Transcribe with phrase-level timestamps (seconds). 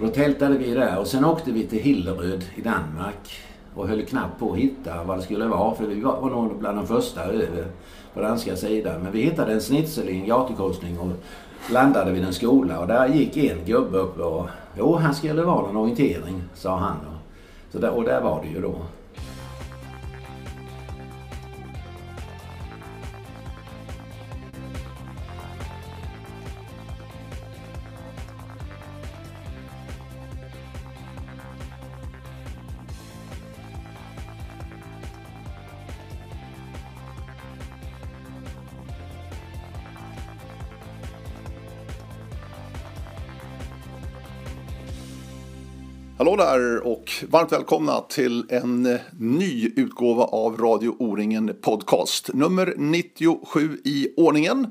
[0.00, 3.32] Då tältade vi där och sen åkte vi till Hilleröd i Danmark
[3.74, 6.78] och höll knappt på att hitta vad det skulle vara för vi var nog bland
[6.78, 7.66] de första över
[8.14, 9.02] på danska sidan.
[9.02, 11.12] Men vi hittade en snitsel i en gatukorsning och
[11.72, 14.46] landade vid en skola och där gick en gubbe upp och
[14.78, 16.96] jo han skulle vara en orientering sa han.
[17.72, 18.74] Så där, och där var det ju då.
[46.18, 52.34] Hallå där och varmt välkomna till en ny utgåva av Radio O-ringen Podcast.
[52.34, 54.66] Nummer 97 i ordningen.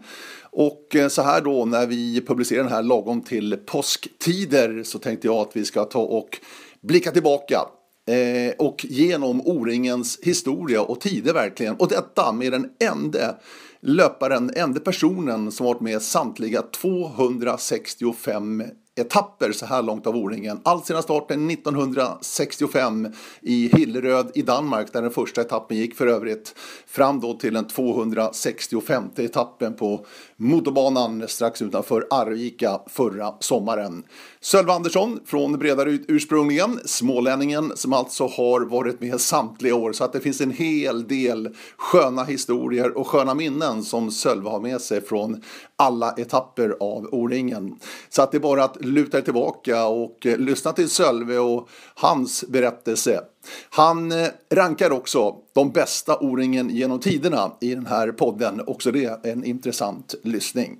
[0.51, 5.27] Och eh, så här då när vi publicerar den här lagom till påsktider så tänkte
[5.27, 6.37] jag att vi ska ta och
[6.81, 7.59] blicka tillbaka
[8.07, 11.75] eh, och genom O-ringens historia och tider verkligen.
[11.75, 13.35] Och detta med den enda
[13.81, 18.63] löparen, enda personen som varit med samtliga 265
[18.97, 20.59] etapper så här långt av O-ringen.
[20.63, 23.07] Allt sedan starten 1965
[23.41, 26.55] i Hilleröd i Danmark där den första etappen gick för övrigt
[26.87, 30.05] fram då till den 265 etappen på
[30.39, 34.03] motorbanan strax utanför Arvika förra sommaren.
[34.41, 40.13] Sölve Andersson från Bredaryd ursprungligen, smålänningen som alltså har varit med samtliga år så att
[40.13, 45.01] det finns en hel del sköna historier och sköna minnen som Sölve har med sig
[45.01, 45.41] från
[45.75, 47.75] alla etapper av O-ringen.
[48.09, 51.69] Så att det är bara att luta er tillbaka och eh, lyssna till Sölve och
[51.95, 53.21] hans berättelse.
[53.69, 58.61] Han eh, rankar också de bästa O-ringen genom tiderna i den här podden.
[58.67, 60.77] Också det en intressant lyssning.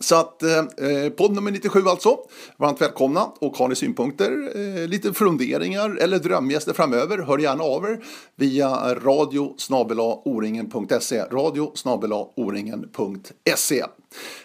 [0.00, 2.18] Så att eh, eh podd nummer 97 alltså.
[2.56, 7.84] Varmt välkomna och har ni synpunkter, eh, lite funderingar eller drömgäster framöver, hör gärna av
[7.84, 8.04] er
[8.36, 9.54] via radio
[10.24, 11.72] oringen.se radio
[12.36, 13.84] oringen.se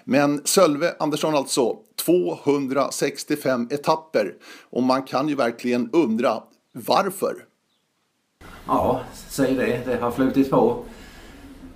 [0.03, 4.33] Men Sölve Andersson alltså, 265 etapper
[4.69, 7.35] och man kan ju verkligen undra varför?
[8.67, 9.85] Ja, säg det.
[9.85, 10.83] Det har flutit på.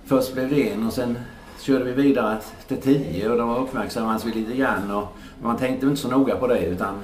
[0.04, 1.18] Först blev det en och sen
[1.60, 2.38] körde vi vidare
[2.68, 4.90] till tio och då uppmärksammades vi lite grann.
[4.90, 5.08] Och
[5.42, 6.94] man tänkte inte så noga på det utan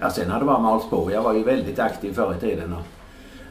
[0.00, 1.12] ja, sen har det bara malts på.
[1.12, 2.82] Jag var ju väldigt aktiv förr i tiden och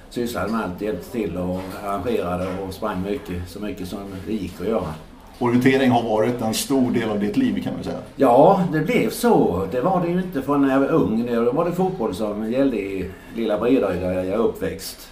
[0.10, 4.62] sysslade med allt, hjälpte till och arrangerade och sprang mycket, så mycket som det gick
[4.62, 4.94] att göra.
[5.40, 7.98] Orientering har varit en stor del av ditt liv kan man säga.
[8.16, 9.68] Ja, det blev så.
[9.72, 11.26] Det var det ju inte från när jag var ung.
[11.32, 15.10] Då var det fotboll som gällde i lilla Bredaryd där jag är uppväxt.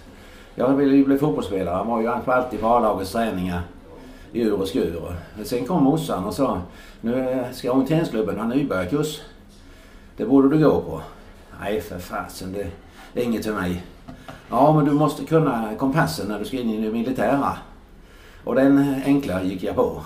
[0.56, 1.78] Jag ville ju bli fotbollsspelare.
[1.78, 3.62] Jag var ju alltid på A-lagets träningar
[4.32, 5.16] i ur och skur.
[5.44, 6.62] Sen kom morsan och sa
[7.02, 9.22] nu ska orienteringsklubben ha nybörjarkurs.
[10.18, 11.02] Det borde du gå på.
[11.62, 12.68] Nej för fasen, det,
[13.14, 13.84] det är inget för mig.
[14.50, 17.58] Ja men du måste kunna kompassen när du ska in i det militära.
[18.44, 20.02] Och den enkla gick jag på.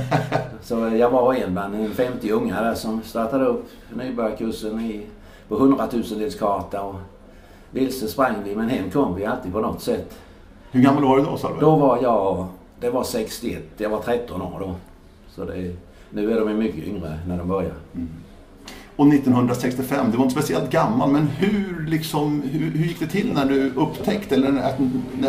[0.62, 3.64] Så jag var en bland 50 unga där som startade upp
[3.94, 5.06] nybörjarkursen i,
[5.48, 6.82] på hundratusendelskarta.
[6.82, 6.94] Och
[7.70, 10.18] vilse sprang vi men hem kom vi alltid på något sätt.
[10.70, 11.60] Hur gammal var du då Salve?
[11.60, 12.46] Då var jag,
[12.80, 14.74] det var 61, jag var 13 år då.
[15.28, 15.76] Så det,
[16.10, 17.74] nu är de mycket yngre när de börjar.
[17.94, 18.08] Mm.
[18.96, 23.32] Och 1965, det var inte speciellt gammal, men hur, liksom, hur, hur gick det till
[23.32, 24.74] när du upptäckte, eller att,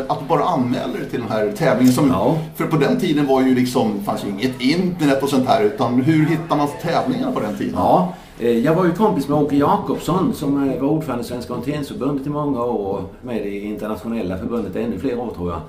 [0.08, 1.94] att du bara anmälde dig till den här tävlingen?
[1.94, 2.38] Som, ja.
[2.56, 6.02] För på den tiden var ju liksom, fanns ju inget internet och sånt här, utan
[6.02, 7.74] hur hittar man tävlingarna på den tiden?
[7.76, 12.28] Ja, eh, jag var ju kompis med Åke Jakobsson som var ordförande i Svenska Orienteringsförbundet
[12.28, 15.62] i många år och med i internationella förbundet ännu fler år tror jag.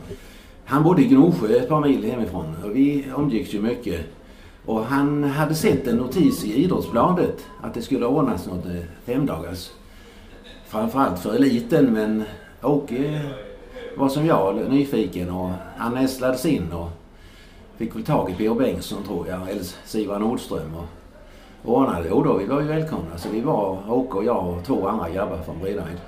[0.64, 4.00] Han bodde i Gnosjö ett par mil hemifrån och vi umgicks ju mycket.
[4.66, 8.72] Och han hade sett en notis i Idrottsbladet att det skulle ordnas något eh,
[9.04, 9.70] femdagars.
[10.66, 12.24] Framförallt för eliten men
[12.62, 13.20] Åke
[13.96, 16.88] var som jag nyfiken och han nästlades in och
[17.76, 18.54] fick väl tag i P.O.
[18.54, 20.86] Bengtsson tror jag, eller Sivan Nordström och
[21.70, 22.10] ordnade.
[22.10, 23.18] Och då vi var ju välkomna.
[23.18, 26.00] Så vi var, Åke och jag och två andra grabbar från Bredared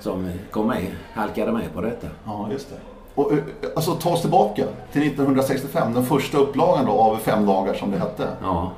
[0.00, 2.06] som kom med, halkade med på detta.
[2.24, 2.89] Ja, just det.
[3.20, 3.38] Och, eh,
[3.76, 7.98] alltså ta oss tillbaka till 1965, den första upplagan då av fem dagar som det
[7.98, 8.28] hette.
[8.42, 8.72] Ja.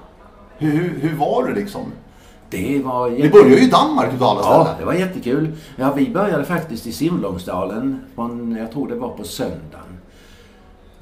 [0.58, 1.82] Hur, hur, hur var det liksom?
[2.50, 3.22] Det var jätte...
[3.22, 4.66] Ni började ju i Danmark utav alla ställen.
[4.66, 5.52] Ja, det var jättekul.
[5.76, 8.00] Ja, vi började faktiskt i Simlångsdalen,
[8.58, 9.98] jag tror det var på söndagen.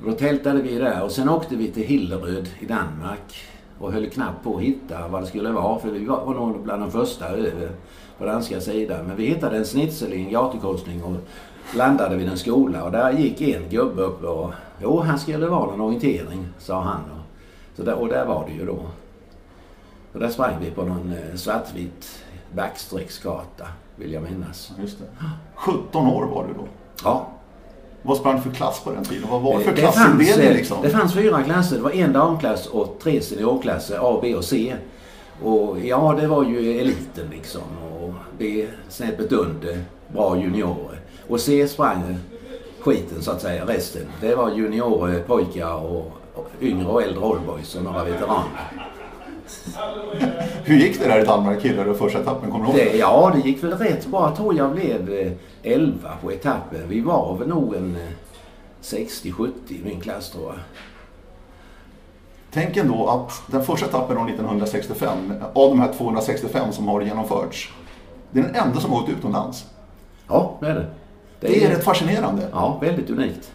[0.05, 3.37] Då tältade vi där och sen åkte vi till Hilleröd i Danmark
[3.79, 6.83] och höll knappt på att hitta vad det skulle vara för vi var nog bland
[6.83, 7.71] de första över
[8.21, 9.07] på danska sidan.
[9.07, 11.17] Men vi hittade en snitsel i en gatukorsning och
[11.77, 14.51] landade vid en skola och där gick en gubbe upp och
[14.83, 17.01] jo han skulle vara en orientering sa han.
[17.01, 18.79] Och, så där, och där var det ju då.
[20.13, 22.25] Och där sprang vi på någon eh, svartvit
[22.55, 24.73] backstreckskarta, vill jag minnas.
[24.81, 25.05] Just det.
[25.55, 26.69] 17 år var du då.
[27.05, 27.27] Ja.
[28.03, 29.31] Vad sprang du för klass på den tiden?
[29.31, 30.83] Vad var det för klassindelning eh, liksom?
[30.83, 31.77] det fanns fyra klasser.
[31.77, 34.77] Det var en damklass och tre seniorklasser, A, B och C.
[35.43, 37.63] Och ja, det var ju eliten liksom.
[38.01, 41.01] Och B snäppet under, bra juniorer.
[41.29, 42.19] Och C sprang
[42.81, 44.07] skiten så att säga, resten.
[44.21, 48.73] Det var juniorer, pojkar och och yngre och äldre oldboys och några veteraner.
[50.65, 52.51] Hur gick det där i Danmark killar, första etappen?
[52.51, 54.29] Kommer du ihåg Det, ja, det gick väl rätt bra.
[54.29, 55.33] Jag tror jag blev eh,
[55.63, 56.89] 11 på etappen.
[56.89, 58.13] Vi var väl nog en eh,
[58.83, 60.57] 60-70 i min klass tror jag.
[62.53, 65.19] Tänk ändå att den första etappen år 1965,
[65.53, 67.73] av de här 265 som har genomförts,
[68.31, 69.67] det är den enda som har gått utomlands.
[70.29, 70.87] Ja, det är det.
[71.41, 72.49] Det är rätt fascinerande.
[72.53, 73.53] Ja, väldigt unikt.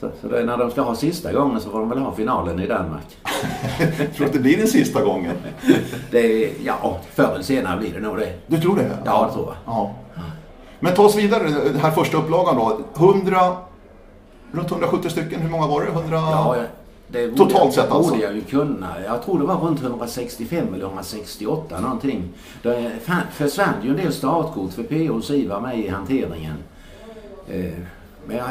[0.00, 2.60] Så, så det, när de ska ha sista gången så får de väl ha finalen
[2.60, 3.18] i Danmark.
[3.98, 5.36] Jag tror att det blir den sista gången.
[6.10, 8.32] Det, ja, förr eller senare blir det nog det.
[8.46, 8.98] Du tror det?
[9.04, 9.74] Ja, det tror jag.
[9.74, 9.94] Ja.
[10.80, 12.80] Men ta oss vidare, den här första upplagan då.
[12.96, 13.56] 100,
[14.52, 15.88] runt 170 stycken, hur många var det?
[15.88, 16.16] 100?
[16.16, 16.56] Ja,
[17.12, 18.10] det borde Totalt sett alltså?
[18.12, 18.88] borde jag ju kunna.
[19.06, 22.22] Jag tror det var runt 165 eller 168 någonting.
[22.62, 22.90] Det
[23.32, 26.54] försvann ju en del startkort för PO och SIV var med i hanteringen.
[27.48, 27.64] Eh,
[28.26, 28.46] Men jag,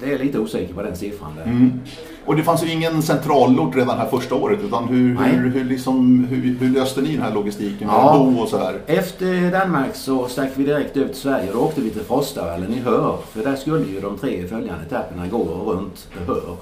[0.00, 1.44] det är lite osäker på den siffran där.
[1.44, 1.80] Mm.
[2.26, 6.24] Och det fanns ju ingen centralort redan här första året, utan hur, hur, hur, liksom,
[6.24, 8.30] hur, hur löste ni den här logistiken med Ja.
[8.34, 8.80] bo och så här?
[8.86, 12.72] Efter Danmark så stack vi direkt över till Sverige och då åkte vi till Frostavallen
[12.74, 13.16] i Hör.
[13.32, 16.56] För där skulle ju de tre följande etapperna gå runt Hör.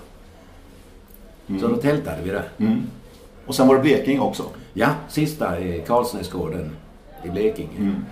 [1.61, 2.49] Så då tältade vi där.
[2.59, 2.83] Mm.
[3.47, 4.43] Och sen var det Blekinge också.
[4.73, 6.77] Ja, sista i Karlsnäsgården
[7.25, 7.77] i Blekinge.
[7.79, 8.05] Mm.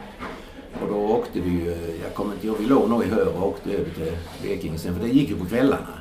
[0.82, 3.48] Och då åkte vi ju, jag kommer inte ihåg, vi låg nog i Hör och
[3.48, 4.94] åkte över till Blekinge sen.
[4.94, 5.98] För det gick ju på kvällarna.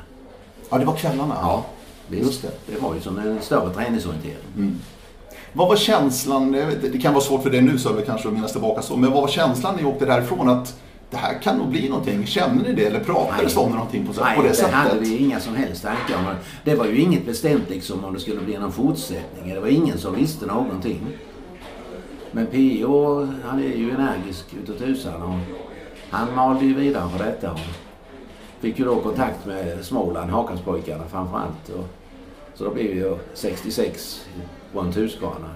[0.70, 1.34] Ja, det var kvällarna.
[1.40, 1.64] Ja,
[2.08, 2.22] visst.
[2.26, 2.72] Just det.
[2.72, 4.78] det var ju som en större träningsorientering.
[5.52, 6.52] Vad var känslan,
[6.92, 9.22] det kan vara svårt för dig nu Sölve kanske att minnas tillbaka så, men vad
[9.22, 10.80] var känslan när ni åkte därifrån att
[11.10, 12.26] det här kan nog bli någonting?
[12.26, 14.74] Kände ni det eller pratades det om någonting på, så- Nej, på det, det sättet?
[14.74, 16.34] hade vi inga som helst tankar om.
[16.64, 19.54] Det var ju inget bestämt liksom om det skulle bli någon fortsättning.
[19.54, 21.00] Det var ingen som visste någonting.
[22.32, 23.28] Men P.O.
[23.44, 25.34] han är ju energisk utav tusan och
[26.10, 27.52] han malde ju vidare på detta.
[27.52, 27.58] Och
[28.60, 31.68] fick ju då kontakt med Småland, Hakanspojkarna framförallt.
[31.68, 31.84] Och,
[32.54, 34.24] så då blev vi ju 66
[34.74, 35.48] runt Huskvarna.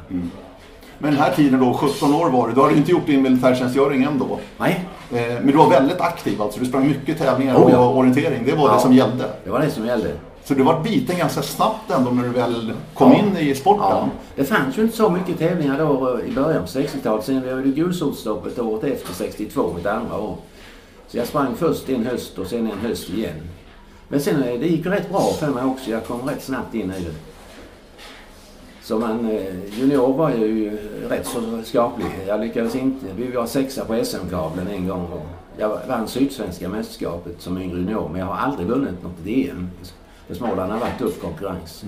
[1.02, 3.22] Men den här tiden då, 17 år var du, då hade du inte gjort din
[3.22, 4.38] militärtjänstgöring än då.
[4.58, 4.84] Nej,
[5.14, 7.78] Eh, Men du var väldigt aktiv alltså, du sprang mycket tävlingar Oh, ja.
[7.88, 8.74] och orientering, det var Ja.
[8.74, 9.24] det som gällde.
[9.44, 10.12] det var det som gällde.
[10.44, 13.18] Så du var biten ganska snabbt ändå när du väl kom Ja.
[13.18, 13.86] in i sporten.
[13.90, 17.24] Ja, det fanns ju inte så mycket tävlingar då i början på 60-talet.
[17.24, 20.36] Sen var det gulsotstoppet året efter 62, mitt andra år.
[21.08, 23.34] Så jag sprang först en höst och sen en höst igen.
[24.08, 25.90] Men sen eh, det gick rätt bra för mig också.
[25.90, 27.14] Jag kom rätt snabbt in i det.
[28.92, 30.78] Så man, eh, junior var jag ju
[31.08, 32.06] rätt så skaplig.
[32.26, 33.06] Jag lyckades inte.
[33.16, 35.06] Vi var sexa på SM-kabeln en gång.
[35.06, 35.26] Och
[35.58, 38.08] jag vann Sydsvenska mästerskapet som yngre junior.
[38.08, 39.70] Men jag har aldrig vunnit något DM.
[40.26, 41.84] För Småland har varit tuff konkurrens.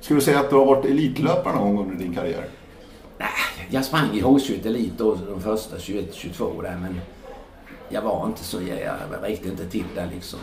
[0.00, 2.44] Skulle du säga att du har varit elitlöpare någon gång under din karriär?
[3.18, 3.28] Nej,
[3.70, 7.00] jag sprang i H21 Elit då, de första 21-22 där men
[7.88, 10.38] jag var inte så, jag, jag räckte inte till där liksom.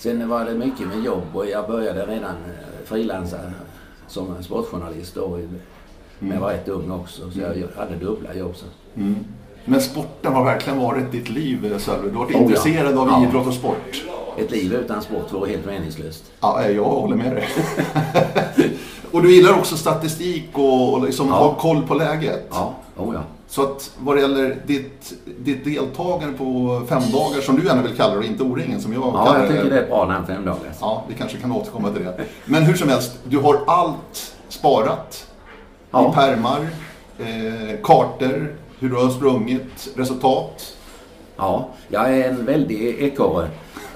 [0.00, 3.36] Sen var det mycket med jobb och jag började redan eh, frilansa
[4.08, 5.38] som sportjournalist då
[6.18, 7.30] när jag var rätt ung också.
[7.30, 8.56] Så jag hade dubbla jobb.
[8.56, 8.64] Så.
[9.64, 12.08] Men sporten har verkligen varit ditt liv Sölve.
[12.10, 12.46] Du har varit Oh, ja.
[12.48, 13.28] intresserad av Ja.
[13.28, 14.04] idrott och sport.
[14.38, 16.24] Ett liv utan sport vore helt meningslöst.
[16.40, 17.48] Ja, jag håller med dig.
[19.10, 21.34] och du gillar också statistik och, och liksom Ja.
[21.34, 22.46] ha koll på läget.
[22.50, 23.22] Ja, oh ja.
[23.50, 27.96] Så att vad det gäller ditt, ditt deltagande på fem dagar som du gärna vill
[27.96, 30.44] kalla det, inte O-ringen som jag Ja, kallar jag tycker det är bra namn, fem
[30.44, 30.72] dagar.
[30.80, 32.14] Ja, vi kanske kan återkomma till det.
[32.44, 36.12] Men hur som helst, du har allt sparat i Ja.
[36.14, 36.58] pärmar,
[37.18, 40.76] eh, kartor, hur du har sprungit, resultat.
[41.36, 43.48] Ja, jag är en väldig ekorre.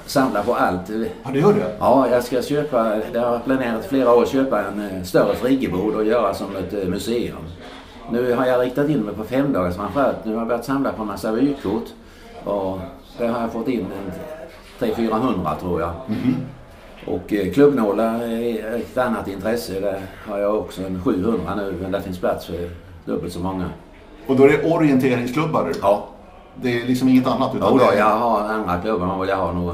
[0.06, 0.88] Samlar på allt.
[1.24, 1.76] Ja, det gör det.
[1.80, 2.82] Ja, jag ska köpa,
[3.12, 6.72] det har jag planerat flera år, köpa en eh, större friggebod och göra som ett
[6.82, 7.36] eh, museum.
[8.10, 10.24] Nu har jag riktat in mig på fem dagar framförallt.
[10.24, 11.84] Nu har jag börjat samla på en massa vykort.
[12.44, 12.78] Och
[13.18, 13.86] där har jag fått in
[14.80, 15.90] en 300-400 tror jag.
[17.06, 19.80] Och eh, klubbnålar är ett annat intresse.
[19.80, 22.70] Där har jag också en 700 nu men där finns plats för
[23.04, 23.64] dubbelt så många.
[24.26, 25.72] Och då är det orienteringsklubbar.
[25.82, 26.08] Ja,
[26.62, 27.54] Det är liksom inget annat.
[27.54, 29.06] Utan jo då, jag har andra klubbar.
[29.06, 29.72] Man vill jag ha nog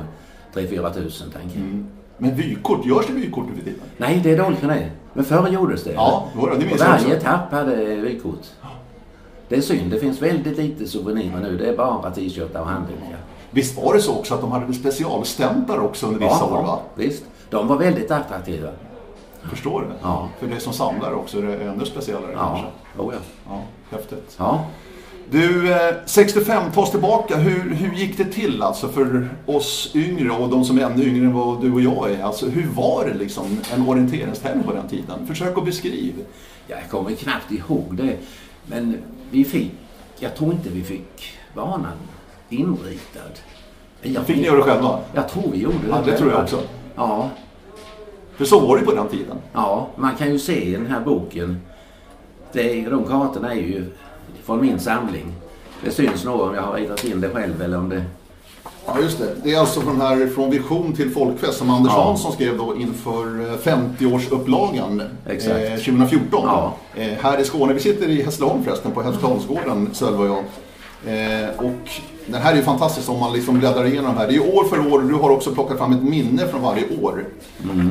[0.55, 1.85] 3-4 tusen tänker jag.
[2.23, 3.81] Men vykort, görs det vykort nu för tiden?
[3.97, 4.91] Nej, det är dåligt med det.
[5.13, 5.93] Men förr gjordes det.
[5.93, 6.85] Ja, det minns också.
[6.85, 8.47] varje etapp hade vykort.
[9.49, 9.91] Det är synd.
[9.91, 11.57] Det finns väldigt lite souvenirer nu.
[11.57, 13.17] Det är bara t-shirtar och handdukar.
[13.51, 16.79] Visst var det så också att de hade specialstämplar också under vissa år va?
[16.95, 17.25] visst.
[17.51, 18.69] De var väldigt attraktiva.
[19.51, 19.95] Förstår det.
[20.03, 20.29] Ja.
[20.39, 22.67] För det som samlare också är det ännu speciellare Ja, kanske.
[23.03, 23.21] oh, ja.
[23.49, 23.63] Ja,
[23.97, 24.37] häftigt.
[24.39, 24.65] ja.
[25.31, 27.37] Du, eh, 65, ta oss tillbaka.
[27.37, 31.25] Hur, hur gick det till alltså för oss yngre och de som är ännu yngre
[31.27, 32.23] än vad du och jag är?
[32.23, 33.45] Alltså, hur var det liksom
[33.75, 35.27] en orienteringstävling på den tiden?
[35.27, 36.23] Försök att beskriva.
[36.67, 38.17] Jag kommer knappt ihåg det.
[38.67, 38.97] Men
[39.31, 39.71] vi fick,
[40.19, 41.93] jag tror inte vi fick banan
[42.49, 43.33] inritad.
[44.03, 44.99] Jag, Fick ni göra det själva?
[45.15, 45.89] Jag tror vi gjorde det.
[45.91, 46.61] Ja, det tror jag också.
[46.97, 47.31] Ja,
[48.37, 49.37] För så var det på den tiden.
[49.53, 51.61] ja, man kan ju se i den här boken.
[52.53, 53.85] Det, de kartorna är ju
[54.51, 55.33] från min samling.
[55.85, 58.03] Det syns nog om jag har ritat in det själv eller om det...
[58.87, 59.35] Ja, just det.
[59.43, 62.03] Det är alltså från, här, från vision till folkfest som Anders Ja.
[62.05, 65.57] Hansson skrev då inför eh, 50-årsupplagan Exakt.
[65.57, 66.21] eh, 2014.
[66.47, 66.75] Ja.
[66.95, 70.45] Eh, här i Skåne, vi sitter i Hässleholm förresten, på Hässleholmsgården, Sölve och jag.
[71.07, 71.91] Eh, och
[72.27, 74.27] den här är ju fantastisk om man liksom bläddrar igenom här.
[74.27, 76.63] Det är ju år för år och du har också plockat fram ett minne från
[76.63, 77.25] varje år.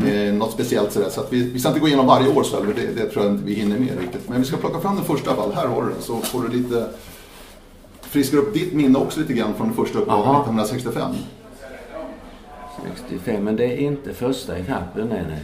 [0.07, 1.09] Eh, något speciellt sådär.
[1.09, 3.33] Så att vi, vi ska inte gå igenom varje år Sölve, det, det tror jag
[3.33, 4.29] inte vi hinner med riktigt.
[4.29, 5.53] Men vi ska plocka fram den första i alla fall.
[5.53, 6.89] Här har du den så får du lite
[8.01, 10.41] friskar upp ditt minne också lite grann från den första upplagan Jaha.
[10.41, 11.15] 1965.
[12.95, 15.07] 65, men det är inte första etappen.
[15.07, 15.39] Nej, nej.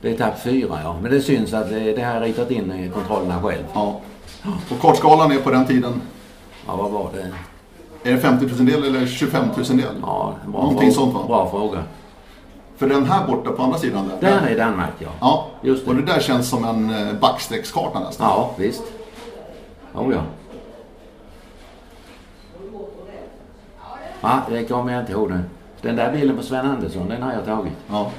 [0.00, 0.98] Det är etapp fyra, ja.
[1.02, 3.64] Men det syns att det, det jag ritat in i kontrollerna själv.
[3.74, 4.00] Ja.
[4.70, 6.00] Och kartskalan är på den tiden,
[6.66, 7.32] Ja, vad var det?
[8.10, 9.80] är det 50 000 del eller 25 000 del?
[10.02, 11.12] Ja, en bra, Någonting fråga.
[11.12, 11.24] sånt, va?
[11.26, 11.82] bra fråga.
[12.76, 14.30] För den här borta på andra sidan där.
[14.30, 15.08] Där är Danmark, ja.
[15.20, 15.90] Ja, Just det.
[15.90, 18.26] och det där känns som en eh, backstreckskarta nästan.
[18.28, 18.82] Ja, visst.
[19.94, 20.20] Oh, ja.
[24.20, 25.40] Ja, det kommer jag inte ihåg nu.
[25.82, 27.72] Den där bilden på Sven Andersson, den har jag tagit.
[27.90, 28.10] Ja,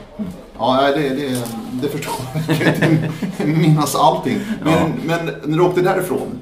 [0.59, 1.43] ja det, det,
[1.81, 2.13] det förstår
[2.47, 2.67] jag.
[2.67, 4.39] Jag kan inte minnas allting.
[4.63, 4.87] Men, Ja.
[5.05, 6.39] men när du åkte därifrån,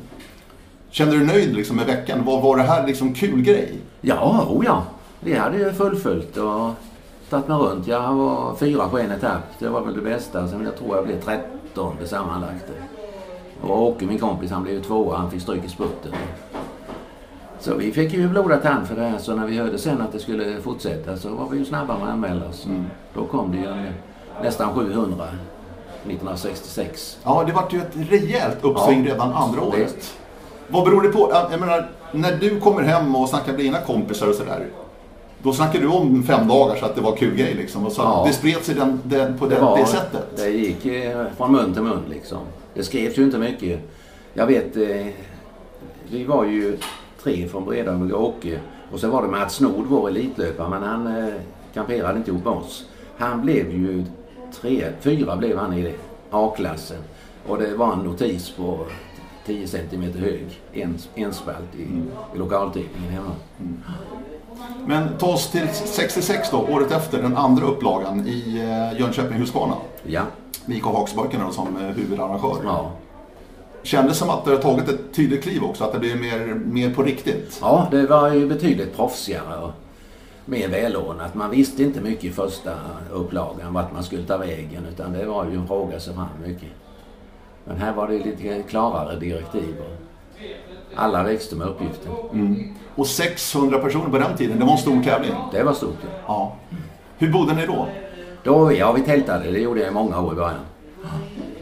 [0.95, 2.25] kände du dig nöjd liksom med veckan?
[2.25, 3.73] Var, var det här liksom kul grej?
[4.01, 4.83] Ja, oh ja.
[5.19, 6.71] Vi hade ju fullföljt och
[7.29, 7.87] tagit mig runt.
[7.87, 9.43] Jag var fyra på en etapp.
[9.59, 10.47] Det var väl det bästa.
[10.47, 12.65] Sen jag tror jag blev 13 sammanlagt.
[13.61, 15.17] Och Åke, min kompis, han blev ju tvåa.
[15.17, 16.11] Han fick stryk i spurten.
[17.59, 19.17] Så vi fick ju blodad tand för det här.
[19.17, 22.03] Så när vi hörde sen att det skulle fortsätta så var vi ju snabba med
[22.07, 22.67] att anmäla oss.
[23.13, 23.91] Då kom det ju
[24.43, 25.25] nästan 700
[26.03, 27.17] 1966.
[27.23, 29.13] Ja, det vart ju ett rejält uppsving Ja.
[29.13, 30.15] redan andra året.
[30.67, 31.31] Vad beror det på?
[31.51, 34.67] Jag menar, när du kommer hem och snackar med dina kompisar och sådär.
[35.43, 37.85] Då snackar du om fem dagar så att det var kul grej liksom.
[37.85, 38.23] Och så Ja.
[38.27, 40.37] Det spred sig den, den, på det, Det, var, det sättet.
[40.37, 42.39] det gick eh, från mun till mun liksom.
[42.73, 43.79] Det skrevs ju inte mycket.
[44.33, 45.07] Jag vet, eh,
[46.11, 46.77] vi var ju
[47.23, 48.59] tre från Bredög och Åke.
[48.91, 51.33] Och så var det Mats Nord, vår elitlöpare, men han eh,
[51.73, 52.85] kamperade inte ihop med oss.
[53.17, 54.05] Han blev ju
[54.61, 55.93] tre, fyra blev han i
[56.31, 56.97] A-klassen.
[57.47, 58.79] Och det var en notis på
[59.45, 61.81] 10 centimeter hög, en, en spalt i,
[62.35, 63.31] i lokaltidningen hemma.
[64.87, 69.75] Men ta oss till 66 då, året efter, den andra upplagan i eh, Jönköping Husqvarna.
[70.03, 70.21] Ja,
[70.65, 72.57] Med IK Hagsburken då som eh, huvudarrangör.
[72.63, 72.91] ja.
[73.83, 76.93] Kändes som att det har tagit ett tydligt kliv också, att det blir mer, mer
[76.93, 77.59] på riktigt.
[77.61, 79.71] Ja, det var ju betydligt proffsigare och
[80.45, 81.35] mer välordnat.
[81.35, 82.71] Man visste inte mycket i första
[83.11, 86.69] upplagan vart man skulle ta vägen utan det var ju en fråga som fram mycket.
[87.67, 89.95] Men här var det lite klarare direktiv och
[90.95, 92.11] alla växte med uppgiften.
[92.95, 95.31] Och 600 personer på den tiden, det var en stor tävling.
[95.51, 95.97] Det var stort.
[96.03, 96.09] ja.
[96.27, 96.55] Ja.
[97.17, 97.87] Hur bodde ni då?
[98.43, 99.51] Då, ja, vi tältade.
[99.51, 100.59] Det gjorde jag i många år i början.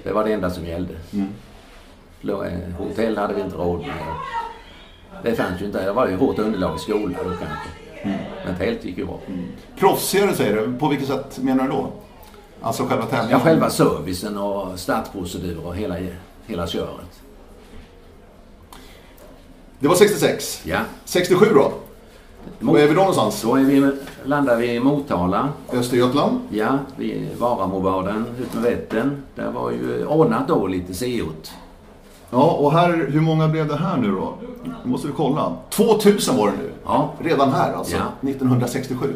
[0.04, 0.94] Det var det enda som gällde.
[2.22, 3.90] Lå- eh, Hotell hade vi inte råd med.
[5.24, 5.86] Det fanns ju inte.
[5.86, 8.18] Det var ju hårt underlag i skolan kanske.
[8.46, 9.20] Men tält gick ju bra.
[9.80, 11.92] Proffsigare säger du, på vilket sätt menar du då?
[12.64, 13.30] Alltså själva tävlingen?
[13.32, 15.96] Ja, själva servicen och startprocedur och hela,
[16.46, 17.22] hela köret.
[19.80, 20.62] Det var 66.
[20.66, 20.80] Ja.
[21.06, 21.72] 67 då?
[22.60, 23.42] Mot, Var är vi då någonstans?
[23.42, 23.92] då är vi,
[24.26, 25.50] landar vi i Motala.
[25.74, 26.40] Östergötland?
[26.50, 29.24] Ja, vid Varamobaden ut med Vättern.
[29.36, 31.52] Där var ju ordnat då lite seot.
[32.30, 34.34] Ja, och här, hur många blev det här nu då?
[34.64, 35.54] Nu måste vi kolla.
[35.70, 36.72] 2000 var det nu.
[36.86, 37.10] Ja.
[37.20, 38.30] Redan här alltså, Ja.
[38.30, 39.14] 1967.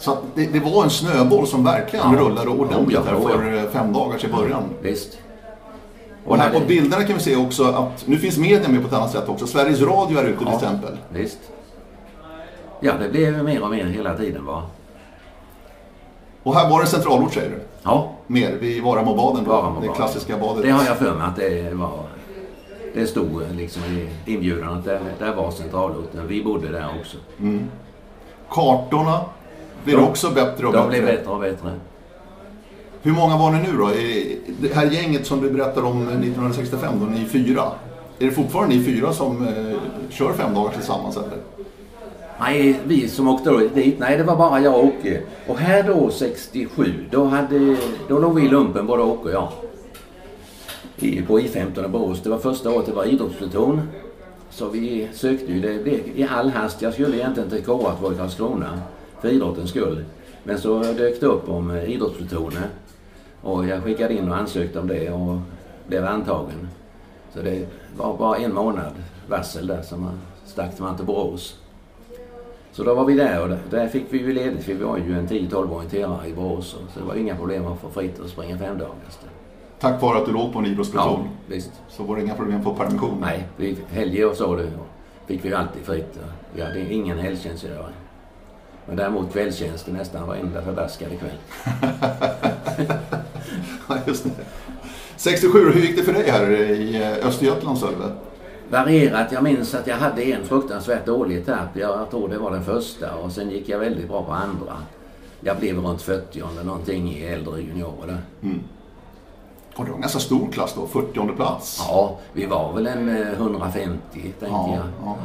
[0.00, 2.18] Så det, det var en snöboll som verkligen Ja.
[2.20, 4.62] rullade ordentligt Oh ja, oh för eh, fem dagar i början.
[4.82, 5.18] Visst.
[6.26, 8.92] Och här på bilderna kan vi se också att, nu finns media med på ett
[8.94, 9.46] annat sätt också.
[9.46, 10.54] Sveriges Radio är ute till Ja.
[10.54, 10.96] exempel.
[11.08, 11.38] Visst.
[12.80, 14.62] Ja, det blev mer och mer hela tiden va.
[16.42, 17.60] Och här var det centralort säger du?
[17.82, 19.50] Ja, Mer, vid Varamobaden då?
[19.50, 19.88] Varamobaden.
[19.90, 20.62] Det klassiska badet.
[20.62, 22.02] det har jag för mig att det var.
[22.94, 26.26] Det stod liksom i inbjudan att det, det var centralorten.
[26.28, 27.16] Vi bodde där också.
[28.50, 29.20] Kartorna
[29.84, 30.88] blir De- också bättre och De bättre.
[31.02, 31.70] blev bättre och bättre.
[33.02, 33.90] Hur många var ni nu då?
[34.60, 37.62] Det här gänget som du berättar om 1965, då ni är fyra.
[38.18, 39.76] Är det fortfarande ni fyra som eh,
[40.10, 41.28] kör fem dagar tillsammans eller?
[42.40, 45.20] Nej, vi som åkte dit, nej det var bara jag och Åke.
[45.46, 47.76] Och här då 67, då, hade,
[48.08, 49.48] då låg vi i lumpen både Åke och jag.
[50.96, 52.20] I, på I15 i Borås.
[52.22, 53.80] Det var första året det var idrottspluton.
[54.50, 56.82] Så vi sökte ju, det blev i all hast.
[56.82, 58.78] Jag skulle egentligen till K vara i Karlskrona
[59.20, 60.04] för idrottens skull.
[60.44, 62.66] Men så dök det upp om idrottsplutoner.
[63.42, 65.38] Och jag skickade in och ansökte om det och
[65.86, 66.68] blev antagen.
[67.34, 68.92] Så det var bara en månad
[69.28, 71.56] varsel där som man stack man till Borås.
[72.72, 75.18] Så då var vi där och där fick vi ju ledigt för vi var ju
[75.18, 76.76] en 10-12 orienterare i Borås.
[76.94, 78.94] Så det var inga problem att få fritt och springa fem dagar.
[79.78, 81.20] Tack vare att du låg på en idrottspluton?
[81.24, 81.70] Ja, visst.
[81.88, 83.18] Så var det inga problem att få permission?
[83.20, 84.70] Nej, vi, helger och så det
[85.26, 86.18] fick vi ju alltid fritt.
[86.54, 87.94] Vi hade ingen helgtjänstgöring.
[88.90, 91.30] Men däremot kvällstjänsten nästan varenda förbaskade kväll.
[93.88, 94.30] ja, just det.
[95.16, 98.04] 67, hur gick det för dig här i eh, Östergötland Sölve?
[98.70, 99.32] Varierat.
[99.32, 101.68] Jag minns att jag hade en fruktansvärt dålig etapp.
[101.74, 104.76] Jag tror det var den första och sen gick jag väldigt bra på andra.
[105.40, 108.60] Jag blev runt 40 eller någonting i äldre juniorer Mm.
[109.74, 111.84] Och det var en ganska stor klass då, 40 plats.
[111.88, 114.84] Ja, vi var väl en 150 eh, tänkte ja, jag.
[115.04, 115.16] Ja.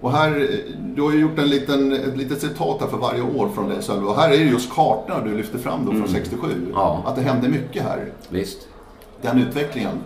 [0.00, 0.48] Och här,
[0.94, 3.82] du har ju gjort en liten, ett litet citat här för varje år från dig
[3.82, 4.06] Sölve.
[4.06, 6.12] Och här är det just kartorna du lyfter fram då från mm.
[6.12, 6.48] 67.
[6.74, 7.02] Ja.
[7.06, 8.12] Att det hände mycket här.
[8.28, 8.68] Visst.
[9.22, 9.98] Den utvecklingen.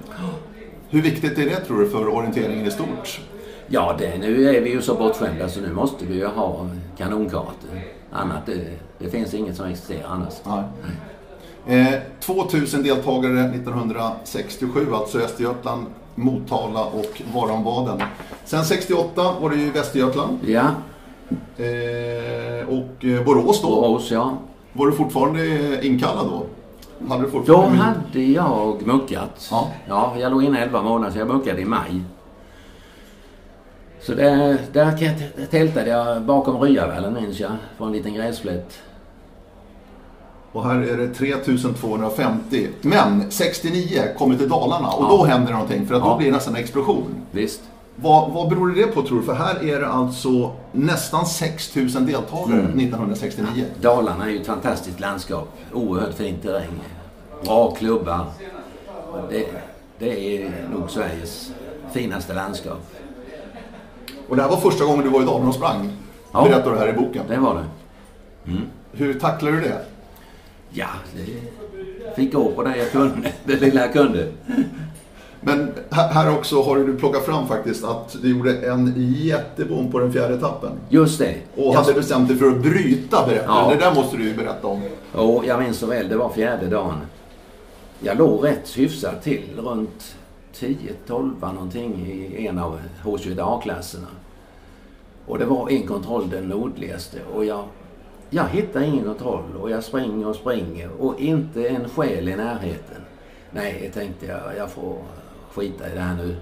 [0.88, 3.20] Hur viktigt är det tror du för orienteringen i stort?
[3.66, 7.80] Ja, det, nu är vi ju så bortskämda så nu måste vi ju ha kanonkartor.
[8.12, 8.64] Annat, det,
[8.98, 10.34] det finns inget som existerar annars.
[10.44, 10.64] Nej.
[11.66, 18.02] Eh, 2000 deltagare 1967, alltså Östergötland, Motala och Varanbaden.
[18.44, 20.38] Sen 68 var det ju Västergötland.
[20.46, 20.70] Ja.
[21.56, 23.68] Eh, och eh, Borås då.
[23.68, 24.38] Borås, ja.
[24.72, 26.46] Var du fortfarande inkallad då?
[27.08, 27.76] Hade du fortfarande...
[27.76, 29.48] Då hade jag muckat.
[29.50, 29.70] Ja.
[29.88, 32.02] ja, jag låg inne 11 månader så jag muckade i maj.
[34.00, 38.78] Så där, där tältade jag bakom Ryavallen minns jag, på en liten gräsplätt.
[40.54, 42.68] Och här är det 3250.
[42.80, 45.08] Men 69 kommer till Dalarna och ja.
[45.08, 46.10] då händer det någonting för att ja.
[46.10, 47.14] då blir det nästan en explosion.
[47.30, 47.60] Visst.
[47.96, 49.24] Vad, vad beror det på tror du?
[49.24, 52.78] För här är det alltså nästan 6000 deltagare mm.
[52.78, 53.64] 1969.
[53.80, 55.48] Dalarna är ju ett fantastiskt landskap.
[55.72, 56.80] Oerhört fin terräng.
[57.44, 58.26] Bra klubbar.
[59.30, 59.46] Det,
[59.98, 61.52] det är nog Sveriges
[61.92, 62.80] finaste landskap.
[64.28, 65.90] Och det här var första gången du var i Dalarna och sprang?
[66.32, 66.44] Ja.
[66.44, 67.22] Berättar du här i boken.
[67.28, 67.64] det var det.
[68.50, 68.62] Mm.
[68.92, 69.93] Hur tacklade du det?
[70.76, 73.32] Ja, det fick gå på det jag kunde.
[73.44, 74.32] Det lilla jag kunde.
[75.40, 80.12] Men här också har du plockat fram faktiskt att du gjorde en jättebom på den
[80.12, 80.70] fjärde etappen.
[80.88, 81.34] Just det.
[81.56, 81.72] Och jag...
[81.72, 83.44] hade bestämt dig för att bryta, berätta.
[83.46, 83.70] Ja.
[83.70, 84.82] Det där måste du ju berätta om.
[85.16, 86.08] Jo, jag minns så väl.
[86.08, 87.00] Det var fjärde dagen.
[88.00, 90.16] Jag låg rätt hyfsat till, runt
[90.54, 92.06] 10-12 någonting
[92.36, 94.08] i en av H21A-klasserna.
[95.26, 97.18] Och det var en kontroll, den nordligaste.
[97.34, 97.64] Och jag,
[98.34, 103.02] jag hittar ingen kontroll och jag springer och springer och inte en själ i närheten.
[103.50, 104.98] Nej, tänkte jag, jag får
[105.52, 106.36] skita i det här nu.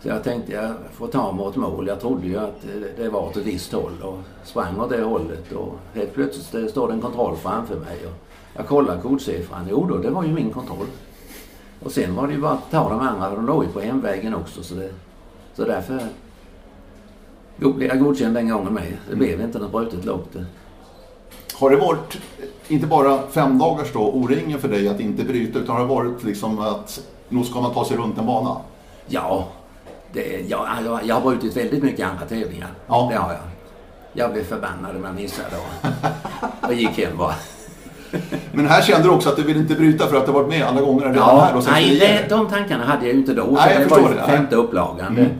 [0.00, 1.86] Så jag tänkte jag får ta mig åt mål.
[1.86, 5.52] Jag trodde ju att det var åt ett visst håll och sprang åt det hållet
[5.52, 8.06] och helt plötsligt står det en kontroll framför mig.
[8.06, 8.12] Och
[8.56, 9.66] jag kollar kodsiffran.
[9.70, 10.86] Jo då, det var ju min kontroll.
[11.82, 14.34] Och sen var det ju bara att ta de andra, de låg ju på hemvägen
[14.34, 14.62] också.
[14.62, 14.90] Så, det,
[15.54, 16.00] så därför
[17.56, 18.96] blev jag godkänd den gången med.
[19.10, 20.36] Det blev inte något brutet lopp.
[21.58, 22.18] Har det varit,
[22.68, 26.24] inte bara fem dagars då, O-ringen för dig att inte bryta, utan har det varit
[26.24, 28.56] liksom att nu ska man ta sig runt en bana?
[29.06, 29.48] Ja,
[30.12, 30.66] det, jag,
[31.04, 32.68] jag har brutit väldigt mycket andra tävlingar.
[32.86, 33.08] Ja.
[33.12, 33.40] Det har jag.
[34.12, 35.98] Jag blev förbannad om jag missade då.
[36.66, 37.34] och gick hem bara.
[38.52, 40.62] Men här kände du också att du vill inte bryta för att du varit med
[40.62, 41.56] alla gånger redan ja, här?
[41.56, 43.44] Och nej, det, de tankarna hade jag ju inte då.
[43.44, 44.22] Nej, jag det var ju det.
[44.22, 45.18] femte upplagan.
[45.18, 45.30] Mm.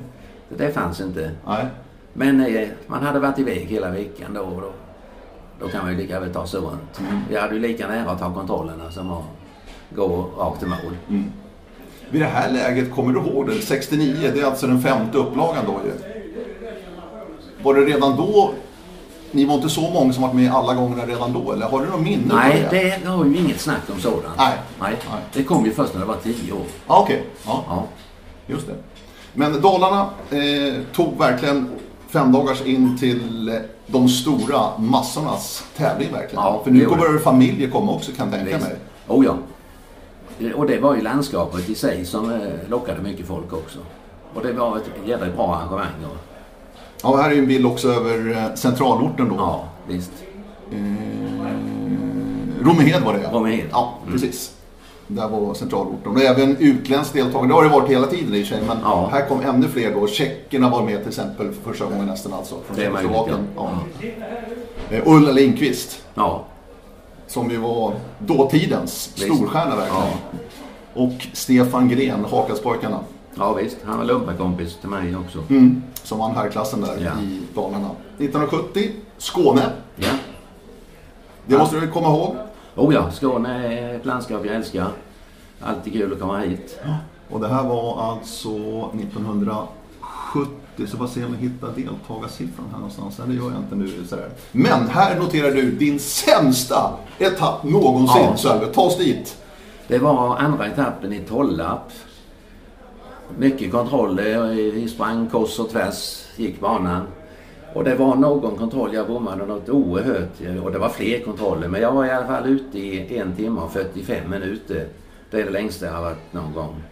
[0.48, 1.31] Det, det fanns inte.
[1.46, 1.66] Nej.
[2.12, 4.72] Men eh, man hade varit iväg hela veckan då och då.
[5.61, 7.01] Då kan man ju lika väl ta runt.
[7.01, 7.21] Mm.
[7.31, 9.25] Vi hade ju lika nära att ta kontrollerna som att
[9.90, 10.97] gå rakt till mål.
[11.09, 11.33] Mm.
[12.11, 13.61] Vid det här läget, kommer du ihåg det?
[13.61, 15.92] 69, det är alltså den femte upplagan då ju.
[17.62, 18.53] Var det redan då
[19.31, 21.87] ni var inte så många som varit med alla gånger redan då, eller har du
[21.87, 24.25] något minne Nej, det, det har ju inget snack om sådant.
[24.38, 24.55] Nej.
[24.81, 24.97] Nej.
[25.11, 25.23] Nej.
[25.33, 26.64] Det kom ju först när det var tio år.
[26.87, 27.27] Ah, Okej, okay.
[27.47, 27.64] ja.
[27.69, 27.85] ja.
[28.47, 28.75] Just det.
[29.33, 31.71] Men Dalarna eh, tog verkligen
[32.09, 33.55] fem dagars in till eh,
[33.87, 36.45] de stora massornas tävling verkligen.
[36.45, 38.77] Ja, För nu kommer familjer komma också kan jag tänka mig.
[39.09, 39.37] Oh ja.
[40.55, 43.79] Och det var ju landskapet i sig som eh, lockade mycket folk också.
[44.35, 45.87] Och det var ett jävligt bra arrangemang.
[47.03, 49.35] Ja, här är en bild också över eh, centralorten då.
[49.35, 50.12] Ja, visst.
[50.73, 50.79] Eh,
[52.62, 53.66] Romehed var det Romehed.
[53.71, 54.19] Ja, mm.
[55.09, 56.12] Där var centralorten.
[56.12, 57.49] Och även utländskt deltagande.
[57.49, 58.59] Det har det varit hela tiden i och sig.
[58.66, 59.09] Men Ja.
[59.12, 60.07] här kom ännu fler då.
[60.07, 62.55] Tjeckerna var med till exempel för första gången nästan alltså.
[62.66, 63.49] Från Det är möjligt, Tjeckoslovakien.
[63.57, 63.71] ja.
[64.90, 66.03] Eh, Ulla Lindqvist.
[66.14, 66.45] Ja,
[67.27, 69.35] Som ju var dåtidens Visst.
[69.35, 70.03] storstjärna verkligen.
[70.95, 73.01] Och Stefan Gren, Hakaspojkarna.
[73.35, 73.77] ja visst.
[73.85, 75.38] Han var lumparkompis till mig också.
[75.51, 75.83] Mm.
[76.03, 77.23] Som vann herrklassen där Ja.
[77.23, 77.90] i Dalarna.
[78.19, 79.62] 1970, Skåne.
[79.97, 80.09] Ja.
[81.47, 82.37] Det måste du komma ihåg.
[82.77, 84.89] Oh ja, Skåne är ett landskap jag älskar.
[85.61, 86.81] Alltid kul att komma hit.
[87.31, 89.67] Och det här var alltså 1970.
[90.87, 93.19] Så bara se om jag hittar deltagarsiffran här någonstans.
[93.19, 94.07] Nej, det gör jag inte nu.
[94.09, 94.31] Sådär.
[94.53, 98.23] Men här noterar du din sämsta etapp någonsin.
[98.23, 98.37] Ja.
[98.37, 98.67] Sölve.
[98.67, 99.37] Ta oss dit.
[99.89, 101.93] Det var andra etappen i Tollarp.
[103.39, 104.51] Mycket kontroller.
[104.53, 107.03] Vi sprang kors och tvärs, gick banan.
[107.77, 110.62] Och det var någon kontroll jag bommade något oerhört.
[110.65, 111.69] Och det var fler kontroller.
[111.69, 114.89] Men jag var i alla fall ute i en timme och 45 minuter.
[115.31, 116.83] Det är det längsta jag har varit någon gång.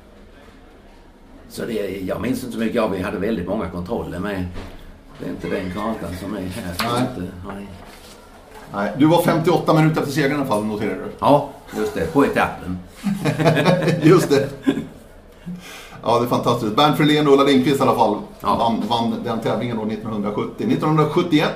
[1.49, 4.47] Så det, jag minns inte så mycket av Vi hade väldigt många kontroller med.
[5.18, 6.75] Det är inte den kartan som är här.
[6.79, 7.01] Nej.
[7.01, 7.66] Inte, nej.
[8.75, 11.11] Nej, du var 58 minuter efter segern i alla fall, noterar du.
[11.18, 12.12] Ja, just det.
[12.12, 12.79] På etappen.
[14.03, 14.49] Just det.
[16.07, 16.77] Ja, det är fantastiskt.
[16.77, 18.57] Bernt Frelén och Ulla Lindqvist i alla fall Ja.
[18.59, 20.67] vann, vann den tävlingen år 1970.
[20.67, 21.51] 1971,